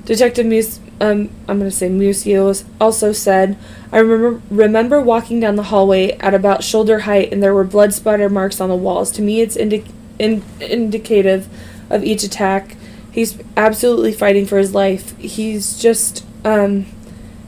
[0.06, 3.58] Detective Mus- um, I'm going to say Musios also said,
[3.92, 7.94] I remember remember walking down the hallway at about shoulder height, and there were blood
[7.94, 9.12] spatter marks on the walls.
[9.14, 9.86] To me, it's indi-
[10.18, 11.48] in- indicative
[11.90, 12.76] of each attack.
[13.12, 15.18] He's absolutely fighting for his life.
[15.18, 16.86] He's just um,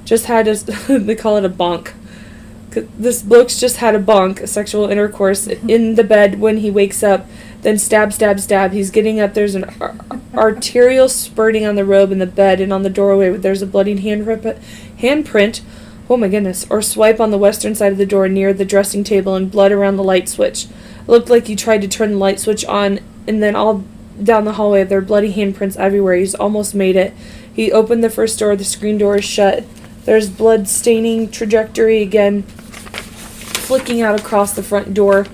[0.06, 0.56] just had a
[0.88, 1.94] they call it a bonk.
[2.98, 7.04] This bloke's just had a bonk, a sexual intercourse in the bed when he wakes
[7.04, 7.28] up.
[7.62, 8.72] Then stab, stab, stab.
[8.72, 9.34] He's getting up.
[9.34, 9.96] There's an ar-
[10.34, 14.00] arterial spurting on the robe in the bed, and on the doorway there's a bloodied
[14.00, 14.60] handprint.
[15.00, 15.62] Handprint.
[16.10, 16.66] Oh my goodness!
[16.70, 19.72] Or swipe on the western side of the door near the dressing table, and blood
[19.72, 20.66] around the light switch.
[20.66, 23.84] It looked like he tried to turn the light switch on, and then all
[24.22, 26.16] down the hallway there are bloody handprints everywhere.
[26.16, 27.14] He's almost made it.
[27.54, 28.56] He opened the first door.
[28.56, 29.64] The screen door is shut.
[30.06, 35.28] There's blood staining trajectory again, flicking out across the front door.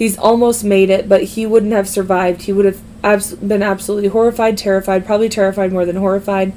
[0.00, 2.44] He's almost made it, but he wouldn't have survived.
[2.44, 6.54] He would have abs- been absolutely horrified, terrified, probably terrified more than horrified,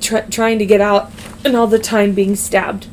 [0.00, 1.12] tr- trying to get out,
[1.44, 2.88] and all the time being stabbed.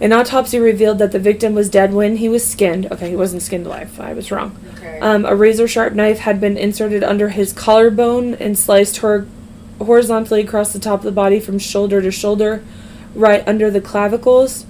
[0.00, 2.86] An autopsy revealed that the victim was dead when he was skinned.
[2.92, 3.98] Okay, he wasn't skinned alive.
[3.98, 4.56] I was wrong.
[4.76, 5.00] Okay.
[5.00, 9.26] Um, a razor sharp knife had been inserted under his collarbone and sliced hor-
[9.78, 12.62] horizontally across the top of the body from shoulder to shoulder,
[13.12, 14.66] right under the clavicles.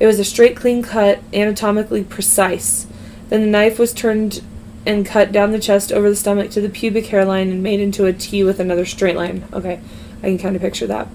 [0.00, 2.88] It was a straight, clean cut, anatomically precise.
[3.30, 4.42] Then the knife was turned
[4.84, 8.06] and cut down the chest over the stomach to the pubic hairline and made into
[8.06, 9.44] a T with another straight line.
[9.52, 9.80] Okay,
[10.18, 11.08] I can kind of picture that.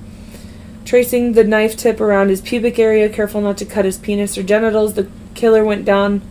[0.86, 4.44] Tracing the knife tip around his pubic area, careful not to cut his penis or
[4.44, 6.22] genitals, the killer went down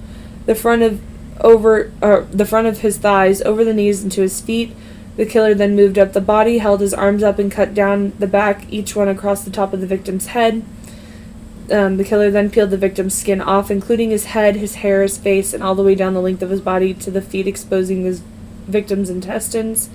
[0.47, 1.01] the front of
[1.41, 4.75] over uh, the front of his thighs, over the knees, and to his feet.
[5.17, 8.27] The killer then moved up the body, held his arms up, and cut down the
[8.27, 10.65] back, each one across the top of the victim's head.
[11.71, 15.17] Um, the killer then peeled the victim's skin off, including his head, his hair, his
[15.17, 18.05] face, and all the way down the length of his body to the feet, exposing
[18.05, 18.21] his
[18.67, 19.89] victim's intestines.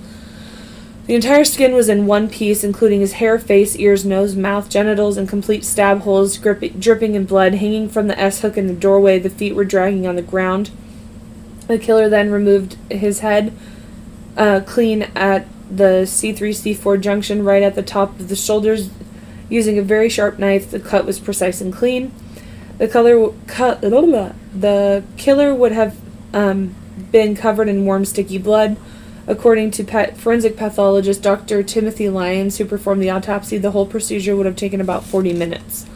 [1.06, 5.16] The entire skin was in one piece, including his hair, face, ears, nose, mouth, genitals,
[5.16, 7.54] and complete stab holes grip- dripping in blood.
[7.54, 10.70] Hanging from the S hook in the doorway, the feet were dragging on the ground.
[11.66, 13.52] The killer then removed his head
[14.36, 18.90] uh, clean at the C3 C4 junction, right at the top of the shoulders,
[19.50, 20.70] using a very sharp knife.
[20.70, 22.12] The cut was precise and clean.
[22.78, 23.82] The color cut.
[23.82, 25.98] The killer would have
[26.32, 26.74] um,
[27.12, 28.76] been covered in warm, sticky blood.
[29.26, 31.62] According to pet forensic pathologist Dr.
[31.62, 35.86] Timothy Lyons, who performed the autopsy, the whole procedure would have taken about 40 minutes.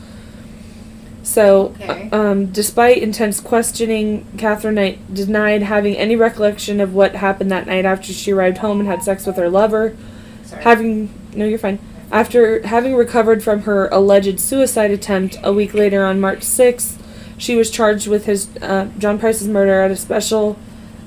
[1.24, 2.10] So, Okay.
[2.12, 7.86] um, despite intense questioning, Katherine Knight denied having any recollection of what happened that night
[7.86, 9.96] after she arrived home and had sex with her lover.
[10.44, 10.62] Sorry.
[10.62, 11.78] Having no, you're fine.
[12.10, 17.00] After having recovered from her alleged suicide attempt a week later on March 6th,
[17.36, 20.56] she was charged with his uh, John Price's murder at a special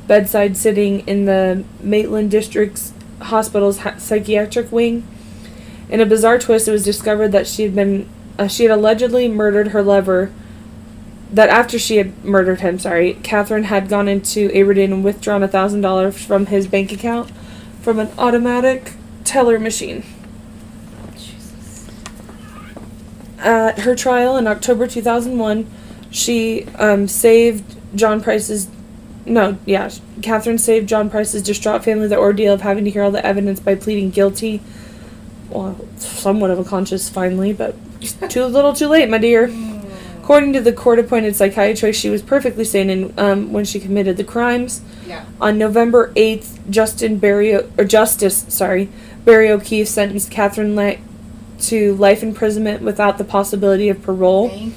[0.08, 5.08] bedside sitting in the Maitland District's hospital's ha- psychiatric wing.
[5.90, 9.28] In a bizarre twist, it was discovered that she had been uh, she had allegedly
[9.28, 10.32] murdered her lover.
[11.32, 15.48] That after she had murdered him, sorry, Katherine had gone into Aberdeen and withdrawn a
[15.48, 17.32] thousand dollars from his bank account
[17.82, 18.94] from an automatic
[19.24, 20.04] teller machine.
[21.18, 21.88] Jesus.
[23.38, 25.70] At her trial in October 2001,
[26.10, 28.68] she um, saved John Price's.
[29.26, 29.90] No, yeah,
[30.22, 33.60] Katherine saved John Price's distraught family the ordeal of having to hear all the evidence
[33.60, 34.62] by pleading guilty.
[35.50, 37.76] Well, somewhat of a conscience finally, but
[38.30, 39.52] too little too late, my dear.
[40.28, 44.18] According to the court appointed psychiatrist, she was perfectly sane in, um, when she committed
[44.18, 44.82] the crimes.
[45.06, 45.24] Yeah.
[45.40, 48.90] On November 8th, Justin Barry or Justice, sorry,
[49.24, 51.00] Barry O'Keefe sentenced Katherine Knight
[51.60, 54.72] to life imprisonment without the possibility of parole.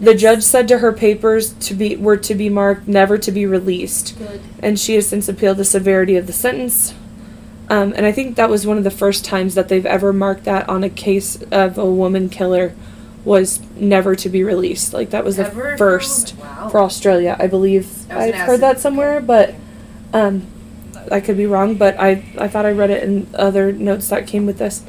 [0.00, 3.46] The judge said to her papers to be were to be marked never to be
[3.46, 4.40] released, Good.
[4.60, 6.94] and she has since appealed the severity of the sentence.
[7.68, 10.44] Um, and I think that was one of the first times that they've ever marked
[10.44, 12.74] that on a case of a woman killer
[13.24, 14.92] was never to be released.
[14.92, 16.68] Like that was Ever the first wow.
[16.68, 18.10] for Australia, I believe.
[18.10, 19.54] I've heard that somewhere, but
[20.12, 20.46] um,
[21.10, 21.74] I could be wrong.
[21.74, 24.82] But I I thought I read it in other notes that came with this.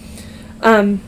[0.62, 1.02] Um,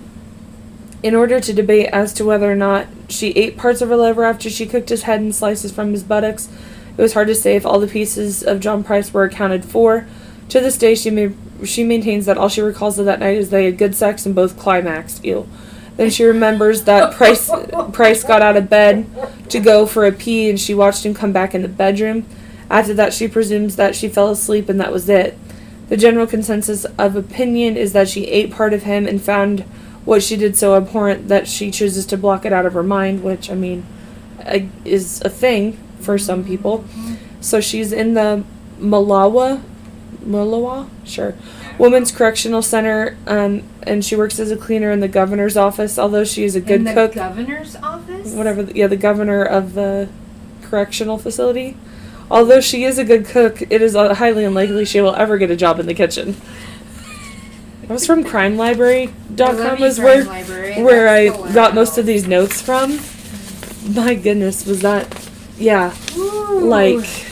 [1.02, 4.24] in order to debate as to whether or not she ate parts of her liver
[4.24, 6.50] after she cooked his head in slices from his buttocks,
[6.98, 10.06] it was hard to say if all the pieces of John Price were accounted for.
[10.50, 11.32] To this day, she may,
[11.64, 14.36] she maintains that all she recalls of that night is they had good sex and
[14.36, 15.24] both climaxed.
[15.24, 15.48] Ew.
[15.96, 17.50] Then she remembers that Price
[17.94, 19.06] Price got out of bed
[19.50, 22.26] to go for a pee, and she watched him come back in the bedroom.
[22.70, 25.38] After that, she presumes that she fell asleep, and that was it.
[25.90, 29.62] The general consensus of opinion is that she ate part of him and found
[30.06, 33.24] what she did so abhorrent that she chooses to block it out of her mind,
[33.24, 33.86] which, I mean,
[34.46, 36.86] uh, is a thing for some people.
[37.42, 38.44] So she's in the
[38.80, 39.62] Mulawa,
[40.24, 41.36] Mulawa, sure,
[41.78, 45.98] Women's Correctional Center, um, and she works as a cleaner in the governor's office.
[45.98, 48.34] Although she is a good in the cook, governor's office.
[48.34, 50.10] whatever, the, yeah, the governor of the
[50.62, 51.76] correctional facility.
[52.32, 55.56] Although she is a good cook, it is highly unlikely she will ever get a
[55.56, 56.36] job in the kitchen.
[57.82, 60.84] That was from CrimeLibrary.com is where Library.
[60.84, 63.00] where That's I got most of these notes from.
[63.96, 65.30] my goodness, was that?
[65.58, 66.60] Yeah, Woo.
[66.62, 67.26] like.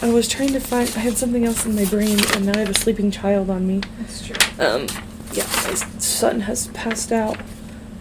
[0.00, 0.88] I was trying to find.
[0.96, 3.66] I had something else in my brain, and now I have a sleeping child on
[3.66, 3.82] me.
[3.98, 4.36] That's true.
[4.58, 4.86] Um,
[5.32, 7.36] yeah, my son has passed out.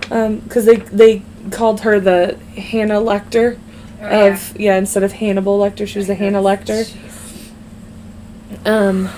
[0.09, 1.21] Um, because they they
[1.51, 3.59] called her the Hannah Lecter
[4.01, 4.77] Oh, of yeah.
[4.77, 6.83] instead of Hannibal Lecter, she was a Hannah Lecter.
[6.85, 8.67] Jeez.
[8.67, 9.09] Um,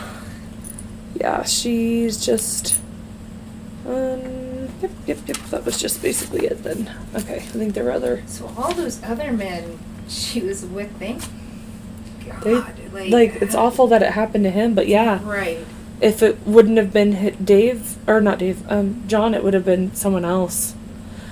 [1.16, 2.80] yeah, she's just.
[3.86, 5.38] Um, yep, yep, yep.
[5.52, 6.92] That was just basically it then.
[7.16, 8.24] Okay, I think there were other.
[8.28, 11.22] So all those other men she was with, thank
[12.42, 15.60] God, like, like, it's awful that it happened to him, but yeah, Right.
[16.02, 19.94] if it wouldn't have been Dave or not Dave, um, John, it would have been
[19.94, 20.74] someone else.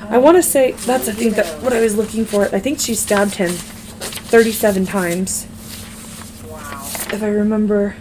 [0.10, 2.44] I want to say that's I think that what I was looking for.
[2.44, 5.48] I think she stabbed him thirty-seven times,
[6.50, 6.82] Wow.
[7.12, 7.96] if I remember.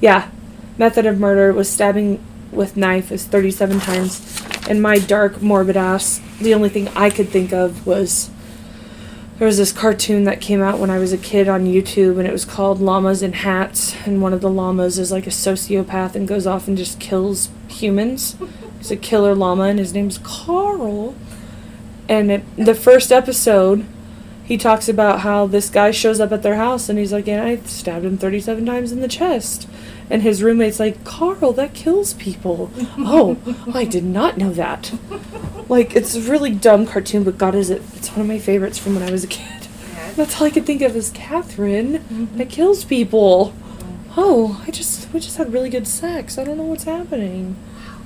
[0.00, 0.30] Yeah,
[0.78, 2.22] method of murder was stabbing
[2.52, 6.20] with knife is thirty-seven times, and my dark morbid ass.
[6.40, 8.30] The only thing I could think of was
[9.38, 12.26] there was this cartoon that came out when I was a kid on YouTube, and
[12.26, 16.14] it was called Llamas in Hats, and one of the llamas is like a sociopath
[16.14, 18.36] and goes off and just kills humans.
[18.80, 21.14] He's a killer llama, and his name's Carl.
[22.08, 23.84] And it, the first episode,
[24.42, 27.44] he talks about how this guy shows up at their house, and he's like, "Yeah,
[27.44, 29.68] I stabbed him thirty-seven times in the chest."
[30.08, 33.36] And his roommate's like, "Carl, that kills people." oh,
[33.74, 34.92] I did not know that.
[35.68, 37.82] Like, it's a really dumb cartoon, but God, is it?
[37.94, 39.68] It's one of my favorites from when I was a kid.
[40.16, 42.38] That's all I could think of is Katherine mm-hmm.
[42.38, 43.52] that kills people.
[44.16, 46.38] Oh, I just we just had really good sex.
[46.38, 47.56] I don't know what's happening.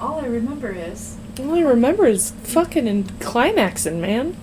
[0.01, 4.37] All I remember is All I remember is fucking and climaxing, man.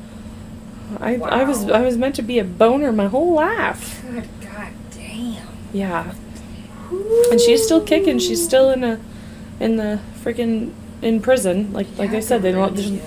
[0.99, 4.02] I I was I was meant to be a boner my whole life.
[4.02, 5.47] good God damn.
[5.72, 6.14] Yeah,
[7.32, 8.20] and she's still kicking.
[8.20, 8.99] She's still in a
[9.60, 11.72] in the freaking in prison.
[11.72, 13.02] Like like I said, they don't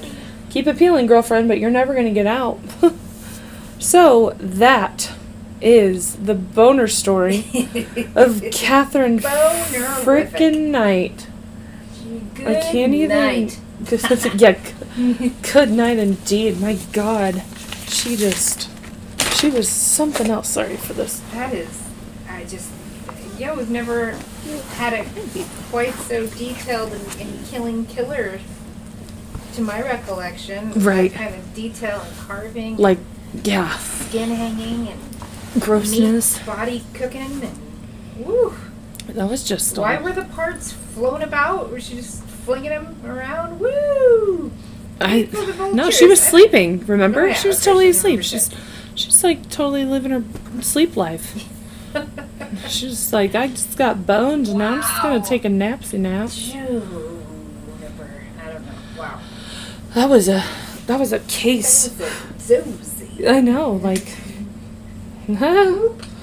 [0.50, 2.58] keep appealing, girlfriend, but you're never gonna get out.
[3.78, 5.12] so that
[5.60, 7.44] is the boner story
[8.14, 10.70] of Katherine Boner-rific.
[10.70, 11.26] Knight.
[12.34, 13.16] Good I can't even.
[13.16, 13.58] night.
[14.36, 14.58] yeah,
[14.96, 16.60] g- good night indeed.
[16.60, 17.42] My God,
[17.88, 18.70] she just,
[19.36, 20.48] she was something else.
[20.48, 21.20] Sorry for this.
[21.32, 21.82] That is,
[22.28, 22.70] I just,
[23.38, 24.12] yeah, we've never
[24.76, 25.06] had it
[25.70, 28.38] quite so detailed and, and killing killer,
[29.54, 30.72] to my recollection.
[30.80, 31.12] Right.
[31.12, 32.98] That kind of detail and carving, Like,
[33.42, 36.38] yeah, skin hanging and grossness.
[36.38, 37.58] meat body cooking and
[38.26, 38.54] woo.
[39.08, 39.76] That was just.
[39.78, 41.70] Why were the parts flown about?
[41.70, 43.60] Was she just flinging them around?
[43.60, 44.50] Woo!
[45.00, 45.28] I?
[45.74, 46.84] No, she was sleeping.
[46.86, 48.22] Remember, Oh, yeah, she was okay, totally she asleep.
[48.22, 48.50] She's,
[48.94, 50.24] she's like totally living her
[50.62, 51.48] sleep life.
[52.68, 56.30] She's like, I just got bones, and now I'm just gonna take a napsy nap.
[56.30, 56.82] Juniper.
[58.42, 58.72] I don't know.
[58.98, 59.20] Wow.
[59.94, 60.44] That was a,
[60.86, 61.88] that was a case.
[61.88, 63.28] That was a doozy.
[63.28, 64.16] I know, like.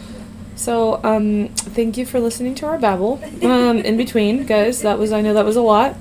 [0.62, 3.20] so, um, thank you for listening to our babble.
[3.44, 5.96] Um, in between, guys, that was I know that was a lot.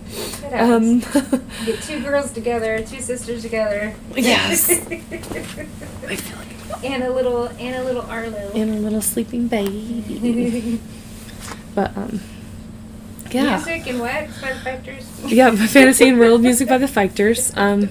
[0.52, 1.00] Um,
[1.64, 3.94] Get two girls together, two sisters together.
[4.14, 4.70] Yes.
[4.70, 8.52] I feel like and a little, and a little Arlo.
[8.54, 10.80] and a little sleeping baby.
[11.72, 12.20] But um,
[13.30, 14.28] yeah, Music and what?
[14.28, 15.04] Five factors.
[15.24, 17.52] yeah, fantasy and world music by the Fighters.
[17.56, 17.90] Um,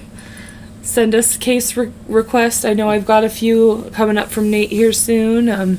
[0.82, 2.64] send us case re- requests.
[2.66, 5.48] I know I've got a few coming up from Nate here soon.
[5.48, 5.78] Um,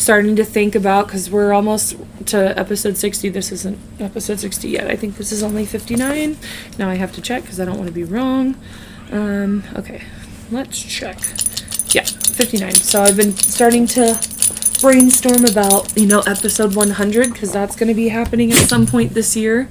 [0.00, 1.94] starting to think about because we're almost
[2.26, 3.28] to episode 60.
[3.28, 4.90] This isn't episode 60 yet.
[4.90, 6.38] I think this is only 59.
[6.78, 8.56] Now I have to check because I don't want to be wrong.
[9.12, 10.02] Um, okay,
[10.50, 11.18] let's check.
[11.94, 12.74] Yeah, 59.
[12.74, 14.18] So I've been starting to
[14.80, 19.12] brainstorm about, you know, episode 100 because that's going to be happening at some point
[19.12, 19.68] this year.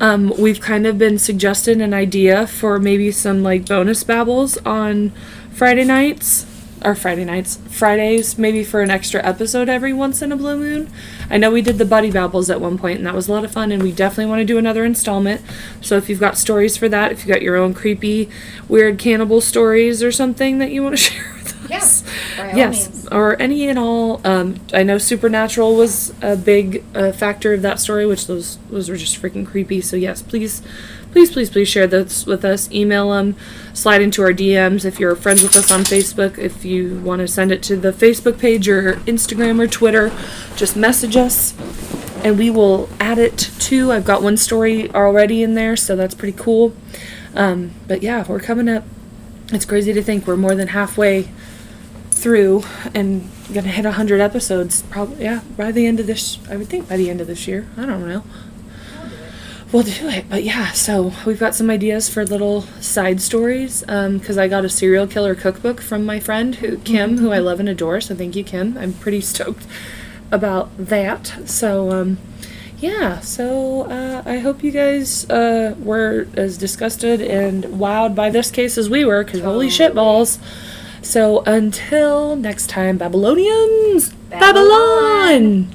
[0.00, 5.10] Um, we've kind of been suggested an idea for maybe some like bonus babbles on
[5.50, 6.46] Friday nights
[6.86, 10.88] or Friday nights, Fridays, maybe for an extra episode every once in a blue moon.
[11.28, 13.44] I know we did the Buddy Babbles at one point, and that was a lot
[13.44, 15.40] of fun, and we definitely want to do another installment.
[15.80, 18.30] So if you've got stories for that, if you've got your own creepy,
[18.68, 22.04] weird cannibal stories or something that you want to share with us,
[22.38, 23.08] Yeah, yes, means.
[23.08, 24.20] or any and all.
[24.24, 28.88] Um, I know Supernatural was a big uh, factor of that story, which those those
[28.88, 29.80] were just freaking creepy.
[29.80, 30.62] So yes, please,
[31.16, 32.70] please, please, please share this with us.
[32.70, 33.34] Email them,
[33.72, 36.36] slide into our DMs if you're friends with us on Facebook.
[36.36, 40.12] If you want to send it to the Facebook page or Instagram or Twitter,
[40.56, 41.54] just message us.
[42.22, 43.92] And we will add it to.
[43.92, 46.74] I've got one story already in there, so that's pretty cool.
[47.34, 48.84] Um, but yeah, we're coming up.
[49.54, 51.30] It's crazy to think we're more than halfway
[52.10, 52.62] through
[52.94, 56.88] and gonna hit 100 episodes probably yeah by the end of this i would think
[56.88, 58.24] by the end of this year i don't know
[59.76, 60.26] we'll do it.
[60.30, 64.70] But yeah, so we've got some ideas for little side stories because I got a
[64.70, 68.00] serial killer cookbook from my friend who Kim, who I love and adore.
[68.00, 68.78] So thank you, Kim.
[68.78, 69.66] I'm pretty stoked
[70.32, 71.26] about that.
[71.44, 72.16] So um,
[72.78, 78.50] yeah, so uh, I hope you guys uh, were as disgusted and wowed by this
[78.50, 80.38] case as we were because holy shit balls.
[81.02, 85.68] So until next time, Babylonians, Babylon.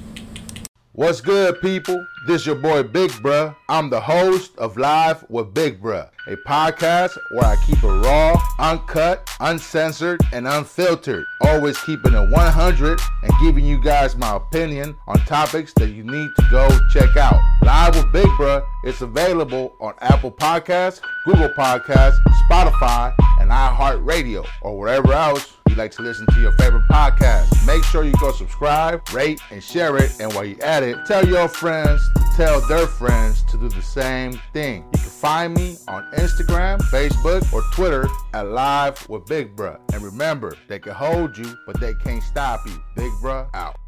[0.93, 2.03] What's good, people?
[2.23, 3.55] This your boy Big Bruh.
[3.67, 8.39] I'm the host of Live with Big Bruh, a podcast where I keep it raw,
[8.59, 11.25] uncut, uncensored, and unfiltered.
[11.41, 16.29] Always keeping it 100 and giving you guys my opinion on topics that you need
[16.37, 17.41] to go check out.
[17.63, 24.77] Live with Big Bruh is available on Apple Podcasts, Google Podcasts, Spotify, and iHeartRadio, or
[24.77, 27.65] wherever else you like to listen to your favorite podcast.
[27.65, 30.19] Make sure you go subscribe, rate, and share it.
[30.19, 33.81] And while you're at it, tell your friends to tell their friends to do the
[33.81, 34.83] same thing.
[34.93, 39.79] You can find me on Instagram, Facebook, or Twitter at Live with Big Bruh.
[39.93, 42.77] And remember, they can hold you, but they can't stop you.
[42.95, 43.80] Big Bruh out.